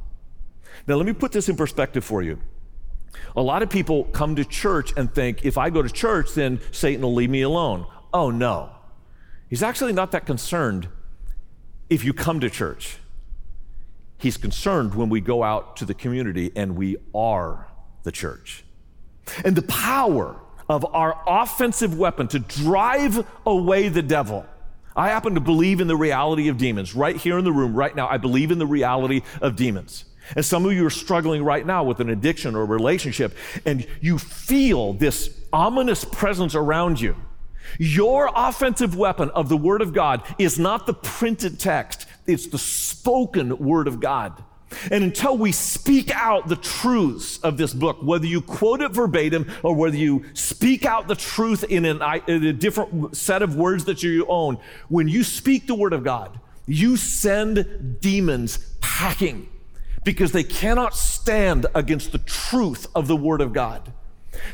Now, 0.88 0.96
let 0.96 1.06
me 1.06 1.14
put 1.14 1.32
this 1.32 1.50
in 1.50 1.56
perspective 1.56 2.04
for 2.04 2.22
you. 2.22 2.40
A 3.36 3.42
lot 3.42 3.64
of 3.64 3.70
people 3.70 4.06
come 4.06 4.36
to 4.36 4.46
church 4.46 4.94
and 4.96 5.14
think 5.14 5.44
if 5.44 5.58
I 5.58 5.70
go 5.70 5.82
to 5.82 5.90
church, 5.90 6.34
then 6.34 6.60
Satan 6.72 7.02
will 7.02 7.14
leave 7.14 7.30
me 7.30 7.42
alone. 7.42 7.86
Oh, 8.14 8.30
no. 8.30 8.70
He's 9.50 9.64
actually 9.64 9.94
not 9.94 10.12
that 10.12 10.26
concerned 10.26 10.88
if 11.90 12.04
you 12.04 12.14
come 12.14 12.40
to 12.40 12.50
church. 12.50 12.98
He's 14.18 14.38
concerned 14.38 14.96
when 14.96 15.10
we 15.10 15.20
go 15.20 15.44
out 15.44 15.78
to 15.78 15.86
the 15.86 15.94
community 15.94 16.52
and 16.56 16.76
we 16.76 16.98
are 17.14 17.68
the 18.04 18.12
church. 18.12 18.64
And 19.44 19.56
the 19.56 19.64
power 19.64 20.40
of 20.70 20.86
our 20.94 21.22
offensive 21.28 21.98
weapon 21.98 22.28
to 22.30 22.40
drive 22.40 23.26
away 23.46 23.90
the 23.90 24.02
devil. 24.02 24.46
I 24.96 25.10
happen 25.10 25.34
to 25.36 25.42
believe 25.42 25.82
in 25.82 25.88
the 25.88 25.96
reality 25.96 26.48
of 26.50 26.58
demons. 26.58 26.96
Right 26.96 27.16
here 27.16 27.38
in 27.38 27.44
the 27.44 27.52
room, 27.52 27.74
right 27.74 27.96
now, 27.96 28.08
I 28.08 28.18
believe 28.18 28.52
in 28.52 28.60
the 28.60 28.68
reality 28.68 29.22
of 29.42 29.56
demons. 29.56 30.06
And 30.36 30.46
some 30.46 30.66
of 30.66 30.74
you 30.74 30.86
are 30.86 30.92
struggling 30.92 31.44
right 31.44 31.66
now 31.66 31.84
with 31.84 32.00
an 32.00 32.10
addiction 32.10 32.56
or 32.56 32.62
a 32.62 32.66
relationship, 32.66 33.36
and 33.66 33.86
you 34.02 34.18
feel 34.18 34.94
this 34.94 35.30
ominous 35.52 36.06
presence 36.06 36.56
around 36.56 37.00
you. 37.00 37.16
Your 37.80 38.30
offensive 38.36 38.96
weapon 38.96 39.30
of 39.32 39.50
the 39.50 39.58
Word 39.58 39.82
of 39.82 39.94
God 39.94 40.24
is 40.38 40.60
not 40.60 40.86
the 40.86 40.94
printed 40.94 41.60
text, 41.60 42.08
it's 42.28 42.48
the 42.48 42.58
spoken 42.58 43.58
Word 43.58 43.88
of 43.88 44.00
God. 44.00 44.44
And 44.90 45.04
until 45.04 45.38
we 45.38 45.52
speak 45.52 46.10
out 46.10 46.48
the 46.48 46.56
truths 46.56 47.38
of 47.40 47.58
this 47.58 47.74
book, 47.74 48.02
whether 48.02 48.26
you 48.26 48.42
quote 48.42 48.82
it 48.82 48.92
verbatim 48.92 49.52
or 49.62 49.76
whether 49.76 49.96
you 49.96 50.26
speak 50.34 50.84
out 50.84 51.08
the 51.08 51.16
truth 51.16 51.64
in, 51.70 51.86
an, 51.86 52.02
in 52.28 52.44
a 52.44 52.54
different 52.54 53.16
set 53.16 53.44
of 53.44 53.56
words 53.56 53.86
that 53.86 54.02
you 54.02 54.26
own, 54.28 54.58
when 54.90 55.08
you 55.08 55.24
speak 55.24 55.68
the 55.68 55.76
Word 55.76 55.94
of 55.94 56.04
God, 56.04 56.40
you 56.66 56.98
send 56.98 58.00
demons 58.02 58.58
packing 58.82 59.48
because 60.04 60.32
they 60.32 60.44
cannot 60.44 60.96
stand 60.96 61.66
against 61.76 62.12
the 62.12 62.18
truth 62.20 62.88
of 62.96 63.08
the 63.08 63.16
Word 63.16 63.42
of 63.42 63.54
God. 63.54 63.94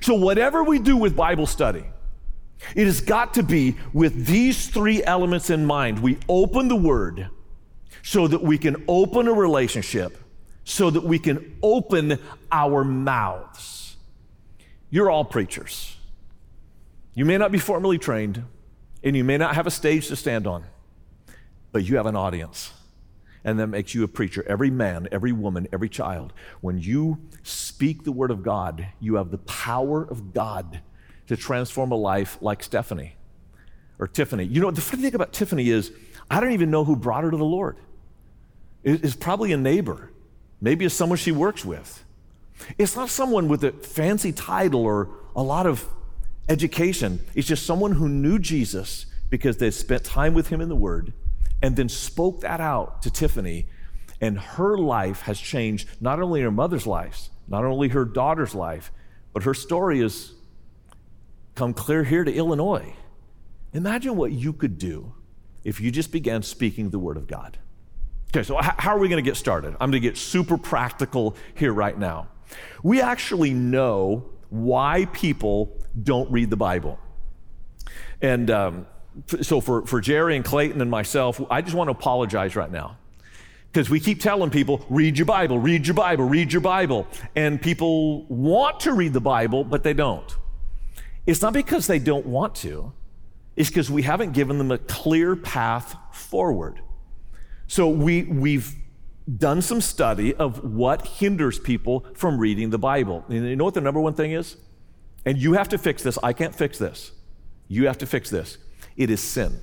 So, 0.01 0.13
whatever 0.13 0.63
we 0.63 0.79
do 0.79 0.97
with 0.97 1.15
Bible 1.15 1.47
study, 1.47 1.85
it 2.75 2.85
has 2.85 3.01
got 3.01 3.35
to 3.35 3.43
be 3.43 3.77
with 3.93 4.25
these 4.25 4.67
three 4.67 5.03
elements 5.03 5.49
in 5.49 5.65
mind. 5.65 5.99
We 5.99 6.17
open 6.27 6.67
the 6.67 6.75
Word 6.75 7.29
so 8.03 8.27
that 8.27 8.41
we 8.41 8.57
can 8.57 8.83
open 8.87 9.27
a 9.27 9.33
relationship, 9.33 10.17
so 10.63 10.89
that 10.89 11.03
we 11.03 11.19
can 11.19 11.57
open 11.63 12.19
our 12.51 12.83
mouths. 12.83 13.95
You're 14.89 15.09
all 15.09 15.25
preachers. 15.25 15.95
You 17.13 17.25
may 17.25 17.37
not 17.37 17.51
be 17.51 17.59
formally 17.59 17.97
trained, 17.97 18.43
and 19.03 19.15
you 19.15 19.23
may 19.23 19.37
not 19.37 19.55
have 19.55 19.67
a 19.67 19.71
stage 19.71 20.07
to 20.07 20.15
stand 20.15 20.47
on, 20.47 20.63
but 21.71 21.83
you 21.85 21.97
have 21.97 22.05
an 22.05 22.15
audience 22.15 22.71
and 23.43 23.59
that 23.59 23.67
makes 23.67 23.93
you 23.93 24.03
a 24.03 24.07
preacher. 24.07 24.43
Every 24.47 24.69
man, 24.69 25.07
every 25.11 25.31
woman, 25.31 25.67
every 25.71 25.89
child. 25.89 26.33
When 26.61 26.77
you 26.77 27.19
speak 27.43 28.03
the 28.03 28.11
word 28.11 28.31
of 28.31 28.43
God, 28.43 28.87
you 28.99 29.15
have 29.15 29.31
the 29.31 29.37
power 29.39 30.03
of 30.03 30.33
God 30.33 30.81
to 31.27 31.37
transform 31.37 31.91
a 31.91 31.95
life 31.95 32.37
like 32.41 32.63
Stephanie 32.63 33.15
or 33.97 34.07
Tiffany. 34.07 34.45
You 34.45 34.61
know, 34.61 34.71
the 34.71 34.81
funny 34.81 35.03
thing 35.03 35.15
about 35.15 35.31
Tiffany 35.31 35.69
is, 35.69 35.91
I 36.29 36.39
don't 36.39 36.51
even 36.51 36.71
know 36.71 36.83
who 36.83 36.95
brought 36.95 37.23
her 37.23 37.31
to 37.31 37.37
the 37.37 37.45
Lord. 37.45 37.77
It's 38.83 39.15
probably 39.15 39.51
a 39.51 39.57
neighbor, 39.57 40.11
maybe 40.61 40.85
it's 40.85 40.95
someone 40.95 41.17
she 41.17 41.31
works 41.31 41.65
with. 41.65 42.05
It's 42.77 42.95
not 42.95 43.09
someone 43.09 43.47
with 43.47 43.63
a 43.63 43.71
fancy 43.71 44.31
title 44.31 44.83
or 44.83 45.09
a 45.35 45.43
lot 45.43 45.65
of 45.65 45.87
education. 46.47 47.19
It's 47.35 47.47
just 47.47 47.65
someone 47.65 47.93
who 47.93 48.09
knew 48.09 48.39
Jesus 48.39 49.05
because 49.29 49.57
they 49.57 49.71
spent 49.71 50.03
time 50.03 50.33
with 50.33 50.47
him 50.47 50.61
in 50.61 50.69
the 50.69 50.75
Word 50.75 51.13
and 51.61 51.75
then 51.75 51.89
spoke 51.89 52.41
that 52.41 52.61
out 52.61 53.01
to 53.03 53.11
Tiffany. 53.11 53.67
And 54.21 54.37
her 54.37 54.77
life 54.77 55.21
has 55.21 55.39
changed 55.39 55.89
not 56.01 56.21
only 56.21 56.41
her 56.41 56.51
mother's 56.51 56.85
life, 56.85 57.29
not 57.47 57.65
only 57.65 57.89
her 57.89 58.05
daughter's 58.05 58.53
life, 58.53 58.91
but 59.33 59.43
her 59.43 59.53
story 59.53 60.01
has 60.01 60.33
come 61.55 61.73
clear 61.73 62.03
here 62.03 62.23
to 62.23 62.33
Illinois. 62.33 62.93
Imagine 63.73 64.15
what 64.15 64.31
you 64.31 64.53
could 64.53 64.77
do 64.77 65.13
if 65.63 65.79
you 65.79 65.91
just 65.91 66.11
began 66.11 66.41
speaking 66.41 66.89
the 66.89 66.99
Word 66.99 67.17
of 67.17 67.27
God. 67.27 67.57
Okay, 68.31 68.43
so 68.43 68.57
how 68.61 68.95
are 68.95 68.99
we 68.99 69.09
going 69.09 69.23
to 69.23 69.27
get 69.27 69.37
started? 69.37 69.73
I'm 69.79 69.91
going 69.91 70.01
to 70.01 70.07
get 70.07 70.17
super 70.17 70.57
practical 70.57 71.35
here 71.55 71.73
right 71.73 71.97
now. 71.97 72.27
We 72.83 73.01
actually 73.01 73.53
know 73.53 74.29
why 74.49 75.05
people 75.13 75.77
don't 76.01 76.31
read 76.31 76.49
the 76.49 76.57
Bible. 76.57 76.99
And 78.21 78.51
um, 78.51 78.87
so 79.41 79.61
for, 79.61 79.85
for 79.85 80.01
Jerry 80.01 80.35
and 80.35 80.45
Clayton 80.45 80.81
and 80.81 80.89
myself, 80.91 81.41
I 81.49 81.61
just 81.61 81.75
want 81.75 81.87
to 81.87 81.91
apologize 81.91 82.55
right 82.55 82.71
now. 82.71 82.97
Because 83.71 83.89
we 83.89 83.99
keep 83.99 84.19
telling 84.19 84.49
people, 84.49 84.83
read 84.89 85.17
your 85.17 85.25
Bible, 85.25 85.59
read 85.59 85.85
your 85.85 85.93
Bible, 85.93 86.25
read 86.25 86.51
your 86.51 86.61
Bible. 86.61 87.07
And 87.35 87.61
people 87.61 88.25
want 88.25 88.79
to 88.81 88.93
read 88.93 89.13
the 89.13 89.21
Bible, 89.21 89.63
but 89.63 89.83
they 89.83 89.93
don't. 89.93 90.35
It's 91.27 91.41
not 91.41 91.53
because 91.53 91.85
they 91.85 91.99
don't 91.99 92.25
want 92.25 92.55
to, 92.55 92.91
it's 93.55 93.69
because 93.69 93.91
we 93.91 94.01
haven't 94.01 94.31
given 94.31 94.57
them 94.57 94.71
a 94.71 94.77
clear 94.77 95.35
path 95.35 95.95
forward. 96.11 96.81
So 97.67 97.87
we, 97.89 98.23
we've 98.23 98.73
done 99.37 99.61
some 99.61 99.81
study 99.81 100.33
of 100.33 100.63
what 100.63 101.05
hinders 101.05 101.59
people 101.59 102.05
from 102.15 102.39
reading 102.39 102.71
the 102.71 102.79
Bible. 102.79 103.23
And 103.29 103.47
you 103.47 103.55
know 103.55 103.65
what 103.65 103.75
the 103.75 103.81
number 103.81 103.99
one 103.99 104.15
thing 104.15 104.31
is? 104.31 104.57
And 105.25 105.37
you 105.37 105.53
have 105.53 105.69
to 105.69 105.77
fix 105.77 106.01
this. 106.01 106.17
I 106.23 106.33
can't 106.33 106.55
fix 106.55 106.79
this. 106.79 107.11
You 107.67 107.85
have 107.85 107.99
to 107.99 108.07
fix 108.07 108.31
this 108.31 108.57
it 108.95 109.09
is 109.09 109.21
sin. 109.21 109.59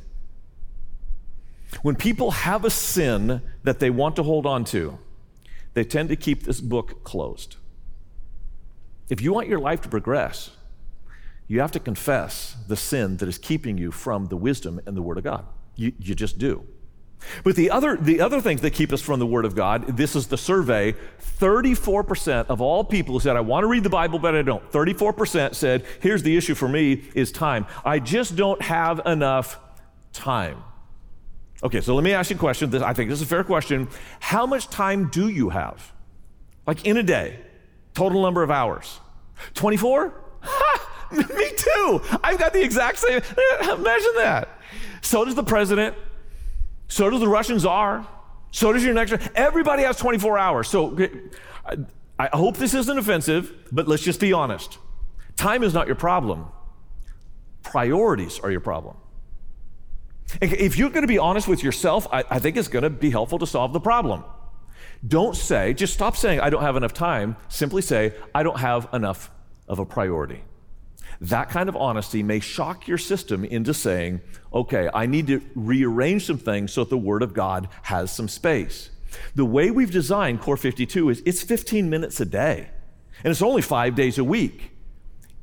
When 1.83 1.97
people 1.97 2.31
have 2.31 2.65
a 2.65 2.71
sin 2.71 3.43
that 3.65 3.81
they 3.81 3.91
want 3.91 4.17
to 4.17 4.23
hold 4.23 4.47
on 4.47 4.65
to, 4.67 4.99
they 5.75 5.85
tend 5.85 6.09
to 6.09 6.17
keep 6.17 6.45
this 6.45 6.61
book 6.61 7.05
closed. 7.05 7.57
If 9.09 9.21
you 9.21 9.33
want 9.33 9.49
your 9.49 9.59
life 9.59 9.83
to 9.83 9.89
progress, 9.89 10.51
you 11.49 11.61
have 11.61 11.73
to 11.73 11.81
confess 11.81 12.57
the 12.67 12.77
sin 12.77 13.19
that 13.19 13.29
is 13.29 13.39
keeping 13.39 13.79
you 13.79 13.93
from 13.93 14.27
the 14.27 14.37
wisdom 14.37 14.81
and 14.87 14.97
the 14.97 15.03
Word 15.03 15.19
of 15.19 15.25
God. 15.25 15.45
You, 15.77 15.93
you 15.99 16.15
just 16.15 16.39
do. 16.39 16.67
But 17.45 17.57
the 17.57 17.71
other, 17.71 17.97
the 17.97 18.21
other 18.21 18.41
things 18.41 18.61
that 18.61 18.73
keep 18.73 18.93
us 18.93 19.01
from 19.01 19.19
the 19.19 19.27
Word 19.27 19.45
of 19.45 19.55
God, 19.55 19.97
this 19.97 20.15
is 20.15 20.29
the 20.29 20.39
survey 20.39 20.95
34% 21.39 22.47
of 22.47 22.61
all 22.61 22.85
people 22.85 23.15
who 23.15 23.21
said, 23.21 23.37
I 23.37 23.41
want 23.41 23.65
to 23.65 23.69
read 23.69 23.83
the 23.83 23.91
Bible, 23.91 24.19
but 24.19 24.35
I 24.35 24.43
don't. 24.43 24.71
34% 24.71 25.55
said, 25.55 25.85
here's 26.01 26.23
the 26.23 26.37
issue 26.37 26.55
for 26.55 26.69
me 26.69 27.05
is 27.15 27.31
time. 27.33 27.67
I 27.85 27.99
just 27.99 28.37
don't 28.37 28.61
have 28.63 29.01
enough 29.07 29.59
time. 30.13 30.63
Okay, 31.63 31.81
so 31.81 31.95
let 31.95 32.05
me 32.05 32.13
ask 32.13 32.31
you 32.31 32.37
a 32.37 32.39
question. 32.39 32.75
I 32.83 32.93
think 32.93 33.11
this 33.11 33.21
is 33.21 33.27
a 33.27 33.29
fair 33.29 33.45
question. 33.45 33.89
How 34.21 34.47
much 34.47 34.69
time 34.69 35.09
do 35.09 35.29
you 35.29 35.51
have? 35.51 35.93
Like 36.67 36.87
in 36.87 36.97
a 36.97 37.03
day, 37.03 37.41
total 37.95 38.23
number 38.23 38.43
of 38.43 38.51
hours? 38.51 39.01
24? 39.55 40.15
me 41.13 41.51
too. 41.57 42.01
I've 42.23 42.39
got 42.39 42.53
the 42.53 42.63
exact 42.63 42.99
same. 42.99 43.21
Imagine 43.63 44.13
that. 44.17 44.49
So 45.03 45.25
does 45.25 45.35
the 45.35 45.45
president. 45.45 45.97
So 46.89 47.11
does 47.11 47.21
the 47.21 47.29
Russian 47.29 47.59
czar. 47.59 48.07
So 48.51 48.73
does 48.73 48.85
your 48.85 48.95
next. 48.95 49.15
Everybody 49.35 49.83
has 49.83 49.97
24 49.97 50.39
hours. 50.39 50.69
So 50.69 50.97
I, 51.65 51.77
I 52.19 52.37
hope 52.37 52.57
this 52.57 52.75
isn't 52.75 52.99
offensive, 52.99 53.53
but 53.73 53.89
let's 53.89 54.03
just 54.03 54.21
be 54.21 54.33
honest. 54.33 54.79
Time 55.37 55.63
is 55.63 55.75
not 55.75 55.87
your 55.87 55.97
problem. 55.97 56.47
Priorities 57.63 58.39
are 58.41 58.51
your 58.51 58.61
problem. 58.61 58.97
If 60.41 60.77
you're 60.77 60.91
going 60.91 61.03
to 61.03 61.09
be 61.09 61.19
honest 61.19 61.47
with 61.47 61.63
yourself, 61.63 62.07
I, 62.13 62.25
I 62.31 62.39
think 62.39 62.57
it's 62.57 62.69
going 62.69 62.83
to 62.83 62.91
be 62.91 63.11
helpful 63.11 63.39
to 63.39 63.47
solve 63.47 63.73
the 63.73 63.81
problem. 63.81 64.25
Don't 65.07 65.37
say, 65.37 65.75
just 65.75 65.95
stop 65.95 66.17
saying, 66.17 66.41
I 66.41 66.51
don't 66.51 66.63
have 66.63 66.77
enough 66.77 66.95
time. 66.95 67.37
Simply 67.49 67.83
say, 67.83 68.15
I 68.35 68.43
don't 68.43 68.59
have 68.59 68.89
enough 68.93 69.31
of 69.69 69.79
a 69.79 69.85
priority. 69.85 70.43
That 71.21 71.49
kind 71.49 71.69
of 71.69 71.77
honesty 71.77 72.23
may 72.23 72.41
shock 72.41 72.87
your 72.87 72.99
system 72.99 73.45
into 73.45 73.73
saying, 73.73 74.21
okay, 74.53 74.91
I 74.93 75.07
need 75.07 75.27
to 75.29 75.41
rearrange 75.55 76.27
some 76.27 76.39
things 76.39 76.73
so 76.73 76.85
that 76.85 76.91
the 76.91 76.99
Word 76.99 77.23
of 77.23 77.35
God 77.35 77.69
has 77.83 78.11
some 78.11 78.29
space. 78.29 78.91
The 79.35 79.45
way 79.45 79.71
we've 79.71 79.91
designed 79.91 80.41
Core 80.41 80.57
52 80.57 81.11
is 81.11 81.23
it's 81.25 81.43
15 81.43 81.89
minutes 81.89 82.21
a 82.21 82.25
day, 82.27 82.69
and 83.25 83.31
it's 83.31 83.43
only 83.43 83.63
five 83.63 83.95
days 83.95 84.19
a 84.19 84.25
week. 84.25 84.73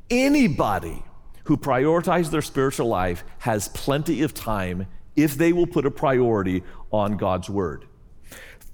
Anybody 0.09 1.03
who 1.45 1.57
prioritizes 1.57 2.29
their 2.29 2.41
spiritual 2.41 2.87
life 2.87 3.23
has 3.39 3.67
plenty 3.69 4.21
of 4.21 4.33
time 4.33 4.87
if 5.15 5.35
they 5.35 5.53
will 5.53 5.67
put 5.67 5.85
a 5.85 5.91
priority 5.91 6.63
on 6.91 7.17
God's 7.17 7.49
Word. 7.49 7.85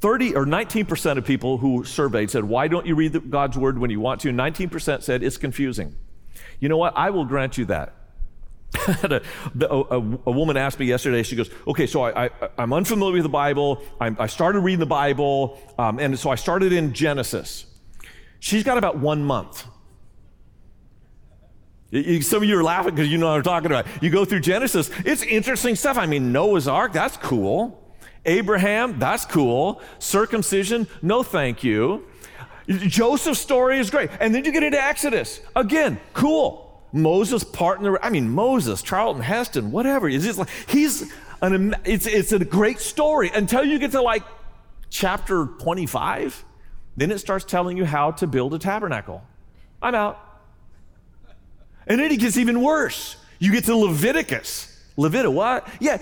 30 0.02 0.36
or 0.36 0.46
19% 0.46 1.18
of 1.18 1.26
people 1.26 1.58
who 1.58 1.84
surveyed 1.84 2.30
said, 2.32 2.46
Why 2.46 2.68
don't 2.68 2.86
you 2.86 2.96
read 2.96 3.30
God's 3.30 3.58
Word 3.58 3.78
when 3.78 3.90
you 3.90 4.00
want 4.00 4.22
to? 4.22 4.30
19% 4.30 5.04
said 5.04 5.24
it's 5.24 5.38
confusing. 5.38 5.96
You 6.60 6.70
know 6.70 6.78
what? 6.78 6.94
I 6.96 7.10
will 7.10 7.26
grant 7.26 7.58
you 7.58 7.66
that. 7.66 7.96
a, 8.88 9.22
a, 9.62 9.98
a, 9.98 10.32
woman 10.32 10.56
asked 10.56 10.80
me 10.80 10.86
yesterday, 10.86 11.24
she 11.24 11.36
goes, 11.36 11.50
Okay, 11.68 11.88
so 11.88 12.04
I, 12.04 12.30
am 12.58 12.72
unfamiliar 12.72 13.14
with 13.14 13.24
the 13.24 13.30
Bible. 13.30 13.82
I'm, 14.00 14.16
i 14.20 14.28
started 14.28 14.60
reading 14.60 14.80
the 14.80 14.86
Bible, 14.86 15.60
um, 15.80 15.98
and 15.98 16.18
so 16.20 16.30
I 16.30 16.36
started 16.36 16.72
in 16.72 16.94
Genesis. 16.94 17.66
She's 18.40 18.64
got 18.64 18.78
about 18.78 19.00
one 19.00 19.24
month. 19.24 19.66
Some 22.22 22.44
of 22.44 22.48
you 22.48 22.60
are 22.60 22.64
laughing 22.64 22.94
because 22.94 23.12
you 23.12 23.18
know 23.18 23.28
what 23.28 23.38
I'm 23.38 23.44
talking 23.44 23.72
about. 23.72 23.88
You 24.04 24.12
go 24.12 24.24
through 24.24 24.42
Genesis, 24.42 24.92
it's 25.00 25.24
interesting 25.24 25.76
stuff. 25.76 25.98
I 25.98 26.06
mean, 26.06 26.32
Noah's 26.32 26.68
Ark, 26.68 26.94
that's 26.94 27.18
cool. 27.18 27.84
Abraham, 28.26 29.00
that's 29.00 29.26
cool. 29.26 29.82
Circumcision, 29.98 30.88
no 31.02 31.24
thank 31.24 31.64
you. 31.64 32.06
Joseph's 32.70 33.40
story 33.40 33.80
is 33.80 33.90
great. 33.90 34.12
And 34.20 34.34
then 34.34 34.46
you 34.46 34.52
get 34.52 34.64
into 34.64 34.82
Exodus. 34.82 35.42
Again, 35.56 36.00
cool. 36.14 36.84
Moses 36.92 37.44
partner. 37.44 38.00
I 38.04 38.10
mean, 38.10 38.30
Moses, 38.30 38.82
Charlton 38.82 39.22
Heston, 39.24 39.72
whatever. 39.72 40.08
It's 40.08 40.24
just 40.24 40.40
like, 40.40 40.50
he's 40.68 41.12
an, 41.42 41.76
it's, 41.84 42.06
it's 42.06 42.32
a 42.32 42.44
great 42.44 42.80
story 42.80 43.32
until 43.34 43.64
you 43.64 43.80
get 43.80 43.92
to 43.92 44.02
like 44.02 44.24
chapter 44.90 45.48
25. 45.60 46.46
Then 46.98 47.12
it 47.12 47.20
starts 47.20 47.46
telling 47.46 47.78
you 47.78 47.86
how 47.86 48.12
to 48.12 48.28
build 48.28 48.54
a 48.54 48.60
tabernacle. 48.60 49.24
I'm 49.82 49.96
out. 49.96 50.20
And 51.88 52.00
then 52.00 52.12
it 52.12 52.20
gets 52.20 52.38
even 52.38 52.62
worse. 52.62 53.16
You 53.40 53.52
get 53.52 53.64
to 53.66 53.76
Leviticus. 53.76 54.76
Leviticus, 54.98 55.36
what? 55.36 55.68
Yeah. 55.80 55.98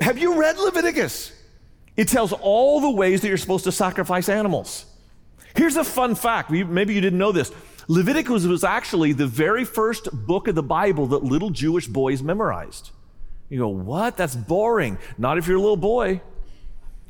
Have 0.00 0.16
you 0.16 0.38
read 0.38 0.56
Leviticus? 0.58 1.32
It 1.96 2.08
tells 2.08 2.32
all 2.32 2.80
the 2.80 2.90
ways 2.90 3.20
that 3.20 3.28
you're 3.28 3.36
supposed 3.36 3.64
to 3.64 3.72
sacrifice 3.72 4.28
animals. 4.28 4.86
Here's 5.54 5.76
a 5.76 5.84
fun 5.84 6.14
fact 6.14 6.50
maybe 6.50 6.94
you 6.94 7.00
didn't 7.00 7.18
know 7.18 7.32
this. 7.32 7.52
Leviticus 7.88 8.44
was 8.46 8.64
actually 8.64 9.12
the 9.12 9.26
very 9.26 9.64
first 9.64 10.08
book 10.26 10.48
of 10.48 10.54
the 10.54 10.62
Bible 10.62 11.08
that 11.08 11.24
little 11.24 11.50
Jewish 11.50 11.86
boys 11.86 12.22
memorized. 12.22 12.90
You 13.48 13.58
go, 13.58 13.68
what? 13.68 14.16
That's 14.16 14.34
boring. 14.34 14.98
Not 15.18 15.36
if 15.36 15.46
you're 15.46 15.58
a 15.58 15.60
little 15.60 15.76
boy. 15.76 16.22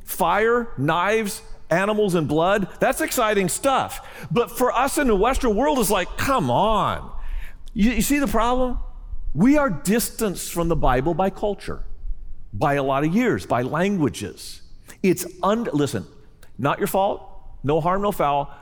Fire, 0.04 0.68
knives, 0.76 1.42
animals, 1.70 2.14
and 2.14 2.28
blood, 2.28 2.68
that's 2.80 3.00
exciting 3.00 3.48
stuff. 3.48 4.26
But 4.30 4.50
for 4.50 4.72
us 4.72 4.98
in 4.98 5.06
the 5.06 5.16
Western 5.16 5.56
world, 5.56 5.78
it's 5.78 5.90
like, 5.90 6.16
come 6.16 6.50
on. 6.50 7.10
You, 7.72 7.92
you 7.92 8.02
see 8.02 8.18
the 8.18 8.26
problem? 8.26 8.78
We 9.34 9.56
are 9.56 9.70
distanced 9.70 10.52
from 10.52 10.68
the 10.68 10.76
Bible 10.76 11.14
by 11.14 11.30
culture, 11.30 11.84
by 12.52 12.74
a 12.74 12.82
lot 12.82 13.04
of 13.04 13.14
years, 13.14 13.46
by 13.46 13.62
languages. 13.62 14.62
It's, 15.02 15.26
un- 15.42 15.68
listen, 15.72 16.06
not 16.58 16.78
your 16.78 16.88
fault, 16.88 17.31
no 17.62 17.80
harm, 17.80 18.02
no 18.02 18.12
foul. 18.12 18.52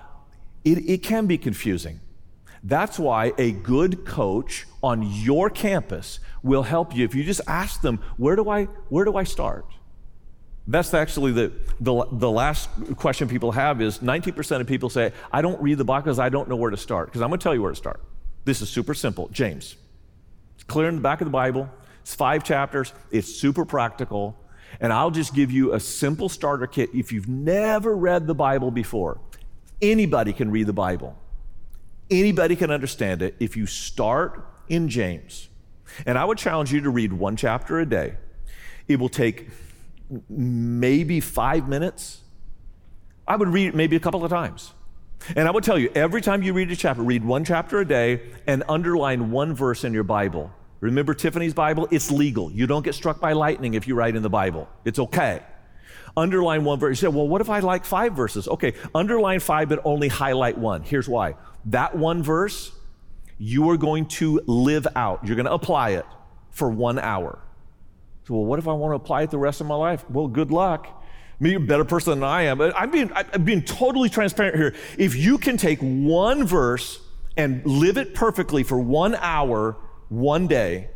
It, 0.65 0.89
it 0.89 1.03
can 1.03 1.27
be 1.27 1.39
confusing. 1.39 2.01
That's 2.63 2.99
why 2.99 3.33
a 3.39 3.53
good 3.53 4.05
coach 4.05 4.67
on 4.83 5.03
your 5.03 5.49
campus 5.49 6.21
will 6.43 6.63
help 6.63 6.95
you 6.95 7.05
if 7.05 7.15
you 7.15 7.25
just 7.25 7.41
ask 7.47 7.81
them, 7.81 7.99
where 8.17 8.37
do 8.37 8.49
I, 8.51 8.65
where 8.89 9.05
do 9.05 9.17
I 9.17 9.25
start? 9.25 9.65
That's 10.67 10.93
actually 10.93 11.33
the, 11.33 11.53
the, 11.81 12.05
the, 12.13 12.31
last 12.31 12.69
question 12.97 13.29
people 13.29 13.53
have 13.53 13.81
is 13.81 13.99
90% 13.99 14.61
of 14.61 14.67
people 14.67 14.91
say, 14.91 15.13
I 15.33 15.43
don't 15.43 15.61
read 15.61 15.79
the 15.79 15.85
Bible 15.85 16.05
because 16.05 16.19
I 16.19 16.29
don't 16.29 16.49
know 16.49 16.57
where 16.57 16.71
to 16.71 16.77
start. 16.77 17.09
Because 17.09 17.23
I'm 17.23 17.29
going 17.29 17.41
to 17.41 17.43
tell 17.43 17.55
you 17.55 17.63
where 17.63 17.73
to 17.73 17.77
start. 17.77 18.01
This 18.45 18.63
is 18.63 18.69
super 18.69 18.95
simple. 18.95 19.29
James. 19.29 19.77
It's 20.55 20.65
clear 20.65 20.89
in 20.89 20.97
the 20.97 21.01
back 21.01 21.23
of 21.23 21.25
the 21.25 21.33
Bible. 21.33 21.69
It's 22.03 22.15
five 22.15 22.45
chapters. 22.45 22.93
It's 23.11 23.35
super 23.35 23.65
practical. 23.65 24.37
And 24.79 24.93
I'll 24.93 25.11
just 25.11 25.35
give 25.35 25.51
you 25.51 25.73
a 25.73 25.81
simple 25.81 26.29
starter 26.29 26.67
kit. 26.67 26.91
If 26.95 27.13
you've 27.13 27.29
never 27.29 27.97
read 27.97 28.27
the 28.27 28.35
Bible 28.35 28.71
before, 28.71 29.21
anybody 29.83 30.33
can 30.33 30.51
read 30.51 30.67
the 30.67 30.73
Bible. 30.73 31.19
Anybody 32.11 32.57
can 32.57 32.71
understand 32.71 33.23
it 33.23 33.35
if 33.41 33.57
you 33.57 33.67
start 33.67 34.47
in 34.69 34.89
James. 34.89 35.49
And 36.07 36.17
I 36.17 36.25
would 36.25 36.39
challenge 36.39 36.73
you 36.73 36.81
to 36.83 36.91
read 36.91 37.13
one 37.13 37.37
chapter 37.37 37.81
a 37.81 37.87
day. 37.87 38.17
It 38.87 38.99
will 39.01 39.09
take 39.09 39.49
maybe 40.29 41.21
five 41.21 41.69
minutes. 41.69 42.21
I 43.27 43.37
would 43.37 43.49
read 43.49 43.69
it 43.69 43.75
maybe 43.75 43.97
a 43.97 44.01
couple 44.01 44.25
of 44.25 44.31
times. 44.31 44.73
And 45.37 45.47
I 45.47 45.51
would 45.51 45.65
tell 45.65 45.79
you, 45.79 45.91
every 45.95 46.23
time 46.23 46.43
you 46.43 46.53
read 46.53 46.71
a 46.71 46.77
chapter, 46.77 47.03
read 47.03 47.25
one 47.25 47.45
chapter 47.45 47.81
a 47.81 47.87
day 47.87 48.23
and 48.47 48.65
underline 48.69 49.31
one 49.31 49.55
verse 49.55 49.85
in 49.85 49.93
your 49.93 50.05
Bible. 50.05 50.51
Remember 50.81 51.13
Tiffany's 51.15 51.55
Bible? 51.55 51.87
It's 51.91 52.11
legal. 52.11 52.51
You 52.51 52.67
don't 52.67 52.83
get 52.85 52.95
struck 52.95 53.21
by 53.21 53.33
lightning 53.33 53.75
if 53.75 53.87
you 53.87 53.95
write 53.95 54.17
in 54.17 54.23
the 54.23 54.31
Bible. 54.31 54.69
It's 54.85 54.99
okay. 54.99 55.43
Underline 56.17 56.65
one 56.65 56.79
verse. 56.79 57.03
You 57.03 57.09
say, 57.09 57.15
well, 57.15 57.29
what 57.29 57.41
if 57.41 57.51
I 57.51 57.61
like 57.61 57.85
five 57.85 58.15
verses? 58.15 58.49
Okay, 58.49 58.75
underline 58.95 59.41
five, 59.41 59.69
but 59.69 59.81
only 59.85 60.09
highlight 60.09 60.59
one. 60.59 60.83
Here's 60.83 61.09
why. 61.09 61.37
That 61.67 61.97
one 61.97 62.23
verse, 62.23 62.73
you 63.39 63.71
are 63.71 63.77
going 63.77 64.07
to 64.07 64.41
live 64.47 64.87
out. 64.97 65.25
You're 65.25 65.37
going 65.37 65.47
to 65.47 65.53
apply 65.53 65.91
it 65.91 66.07
for 66.51 66.69
one 66.69 66.99
hour. 66.99 67.39
So, 68.27 68.35
well, 68.35 68.45
what 68.45 68.59
if 68.59 68.67
I 68.67 68.73
want 68.73 68.93
to 68.93 68.97
apply 68.97 69.23
it 69.23 69.31
the 69.31 69.39
rest 69.39 69.61
of 69.61 69.67
my 69.67 69.77
life? 69.77 70.09
Well, 70.11 70.29
good 70.29 70.51
luck. 70.51 71.05
Me, 71.39 71.55
a 71.55 71.61
better 71.61 71.85
person 71.85 72.21
than 72.21 72.29
I 72.29 72.43
am. 72.43 72.61
I'm 72.61 72.91
being, 72.91 73.11
I'm 73.15 73.45
being 73.45 73.63
totally 73.63 74.09
transparent 74.09 74.57
here. 74.57 74.75
If 74.99 75.15
you 75.15 75.39
can 75.39 75.57
take 75.57 75.79
one 75.81 76.47
verse 76.47 77.01
and 77.37 77.65
live 77.65 77.97
it 77.97 78.15
perfectly 78.15 78.63
for 78.63 78.79
one 78.79 79.15
hour, 79.15 79.77
one 80.11 80.47
day, 80.49 80.91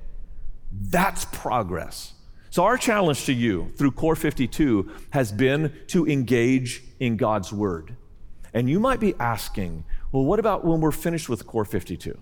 that's 0.70 1.24
progress. 1.27 2.12
So, 2.50 2.64
our 2.64 2.77
challenge 2.77 3.24
to 3.27 3.33
you 3.33 3.72
through 3.77 3.92
Core 3.92 4.16
52 4.16 4.90
has 5.11 5.33
been 5.33 5.72
to 5.88 6.07
engage 6.07 6.83
in 7.00 7.16
God's 7.16 7.53
Word. 7.53 7.96
And 8.53 8.68
you 8.68 8.79
might 8.79 9.00
be 9.00 9.14
asking, 9.18 9.85
well, 10.12 10.24
what 10.24 10.38
about 10.38 10.64
when 10.64 10.81
we're 10.81 10.92
finished 10.92 11.29
with 11.29 11.46
Core 11.46 11.64
52? 11.64 12.16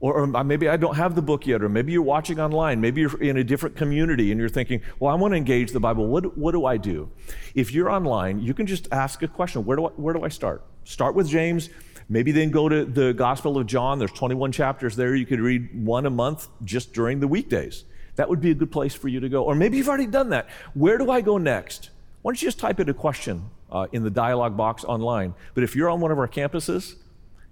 Or, 0.00 0.14
or, 0.14 0.44
maybe 0.44 0.68
I 0.68 0.76
don't 0.76 0.96
have 0.96 1.14
the 1.14 1.22
book 1.22 1.46
yet, 1.46 1.62
or 1.62 1.68
maybe 1.68 1.92
you're 1.92 2.02
watching 2.02 2.40
online, 2.40 2.80
maybe 2.80 3.02
you're 3.02 3.22
in 3.22 3.36
a 3.36 3.44
different 3.44 3.76
community 3.76 4.32
and 4.32 4.40
you're 4.40 4.48
thinking, 4.48 4.82
well, 4.98 5.12
I 5.12 5.14
want 5.14 5.32
to 5.32 5.36
engage 5.36 5.70
the 5.70 5.80
Bible. 5.80 6.08
What, 6.08 6.36
what 6.36 6.52
do 6.52 6.66
I 6.66 6.76
do? 6.76 7.10
If 7.54 7.72
you're 7.72 7.88
online, 7.88 8.40
you 8.40 8.52
can 8.52 8.66
just 8.66 8.88
ask 8.90 9.22
a 9.22 9.28
question 9.28 9.64
where 9.64 9.76
do, 9.76 9.86
I, 9.86 9.90
where 9.90 10.12
do 10.12 10.24
I 10.24 10.28
start? 10.28 10.64
Start 10.84 11.14
with 11.14 11.28
James, 11.28 11.70
maybe 12.12 12.30
then 12.30 12.50
go 12.50 12.68
to 12.68 12.84
the 12.84 13.12
Gospel 13.14 13.56
of 13.56 13.66
John. 13.66 13.98
There's 13.98 14.12
21 14.12 14.52
chapters 14.52 14.96
there. 14.96 15.14
You 15.14 15.24
could 15.24 15.40
read 15.40 15.84
one 15.84 16.04
a 16.04 16.10
month 16.10 16.48
just 16.62 16.92
during 16.92 17.20
the 17.20 17.28
weekdays. 17.28 17.84
That 18.16 18.28
would 18.28 18.40
be 18.40 18.50
a 18.50 18.54
good 18.54 18.70
place 18.70 18.94
for 18.94 19.08
you 19.08 19.20
to 19.20 19.28
go. 19.28 19.42
Or 19.44 19.54
maybe 19.54 19.78
you've 19.78 19.88
already 19.88 20.06
done 20.06 20.28
that. 20.30 20.48
Where 20.74 20.98
do 20.98 21.10
I 21.10 21.22
go 21.22 21.38
next? 21.38 21.88
Why 22.20 22.30
don't 22.30 22.42
you 22.42 22.46
just 22.46 22.58
type 22.58 22.78
in 22.78 22.88
a 22.90 22.94
question 22.94 23.48
uh, 23.70 23.86
in 23.92 24.02
the 24.02 24.10
dialog 24.10 24.56
box 24.56 24.84
online? 24.84 25.34
But 25.54 25.64
if 25.64 25.74
you're 25.74 25.88
on 25.88 26.00
one 26.00 26.10
of 26.10 26.18
our 26.18 26.28
campuses, 26.28 26.96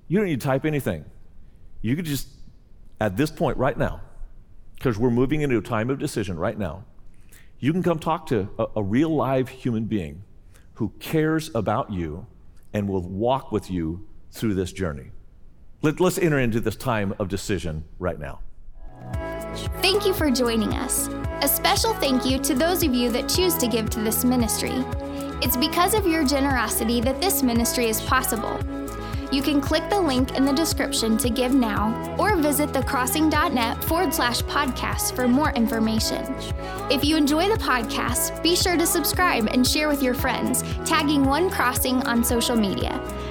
you 0.09 0.19
don't 0.19 0.27
need 0.27 0.41
to 0.41 0.47
type 0.47 0.67
anything. 0.67 1.07
You 1.81 1.97
could 1.97 2.05
just 2.05 2.29
at 3.01 3.17
this 3.17 3.31
point 3.31 3.57
right 3.57 3.79
now, 3.79 4.03
because 4.75 4.99
we're 4.99 5.11
moving 5.11 5.41
into 5.41 5.57
a 5.57 5.63
time 5.63 5.89
of 5.89 5.99
decision 5.99 6.39
right 6.39 6.59
now, 6.59 6.85
you 7.59 7.73
can 7.73 7.83
come 7.83 7.99
talk 7.99 8.27
to 8.27 8.49
a, 8.59 8.67
a 8.77 8.83
real 8.83 9.15
live 9.15 9.49
human 9.49 9.85
being 9.85 10.23
who 10.75 10.93
cares 11.01 11.51
about 11.55 11.91
you 11.91 12.27
and 12.75 12.89
will 12.89 13.03
walk 13.03 13.51
with 13.51 13.71
you 13.71 14.07
through 14.31 14.55
this 14.55 14.73
journey. 14.73 15.11
Let, 15.83 16.01
us 16.01 16.19
enter 16.19 16.39
into 16.39 16.61
this 16.61 16.77
time 16.77 17.15
of 17.19 17.29
decision 17.29 17.85
right 17.99 18.19
now. 18.19 18.41
Thank 19.81 20.07
you 20.07 20.13
for 20.13 20.31
joining 20.31 20.75
us. 20.75 21.09
A 21.43 21.49
special 21.49 21.95
thank 21.95 22.27
you 22.27 22.39
to 22.41 22.55
those 22.55 22.83
of 22.83 22.95
you 22.95 23.11
that 23.11 23.29
choose 23.29 23.55
to 23.55 23.67
give 23.67 23.89
to 23.91 24.01
this 24.01 24.25
ministry. 24.25 24.85
It's 25.43 25.57
because 25.57 25.95
of 25.95 26.07
your 26.07 26.25
generosity 26.25 27.01
that 27.01 27.21
this 27.21 27.43
ministry 27.43 27.89
is 27.89 28.01
possible. 28.03 28.61
You 29.33 29.43
can 29.43 29.61
click 29.61 29.89
the 29.89 30.01
link 30.01 30.37
in 30.37 30.45
the 30.45 30.53
description 30.53 31.17
to 31.19 31.31
give 31.31 31.55
now 31.55 32.17
or 32.19 32.37
visit 32.37 32.71
thecrossing.net 32.71 33.83
forward 33.85 34.13
slash 34.13 34.43
podcast 34.43 35.15
for 35.15 35.29
more 35.29 35.53
information. 35.53 36.35
If 36.91 37.05
you 37.05 37.17
enjoy 37.17 37.49
the 37.49 37.55
podcast, 37.55 38.43
be 38.43 38.57
sure 38.57 38.77
to 38.77 38.87
subscribe 38.87 39.47
and 39.47 39.67
share 39.67 39.89
with 39.89 40.03
your 40.03 40.15
friends, 40.15 40.63
tagging 40.85 41.25
One 41.25 41.49
Crossing 41.49 42.03
on 42.09 42.25
social 42.25 42.57
media. 42.57 43.01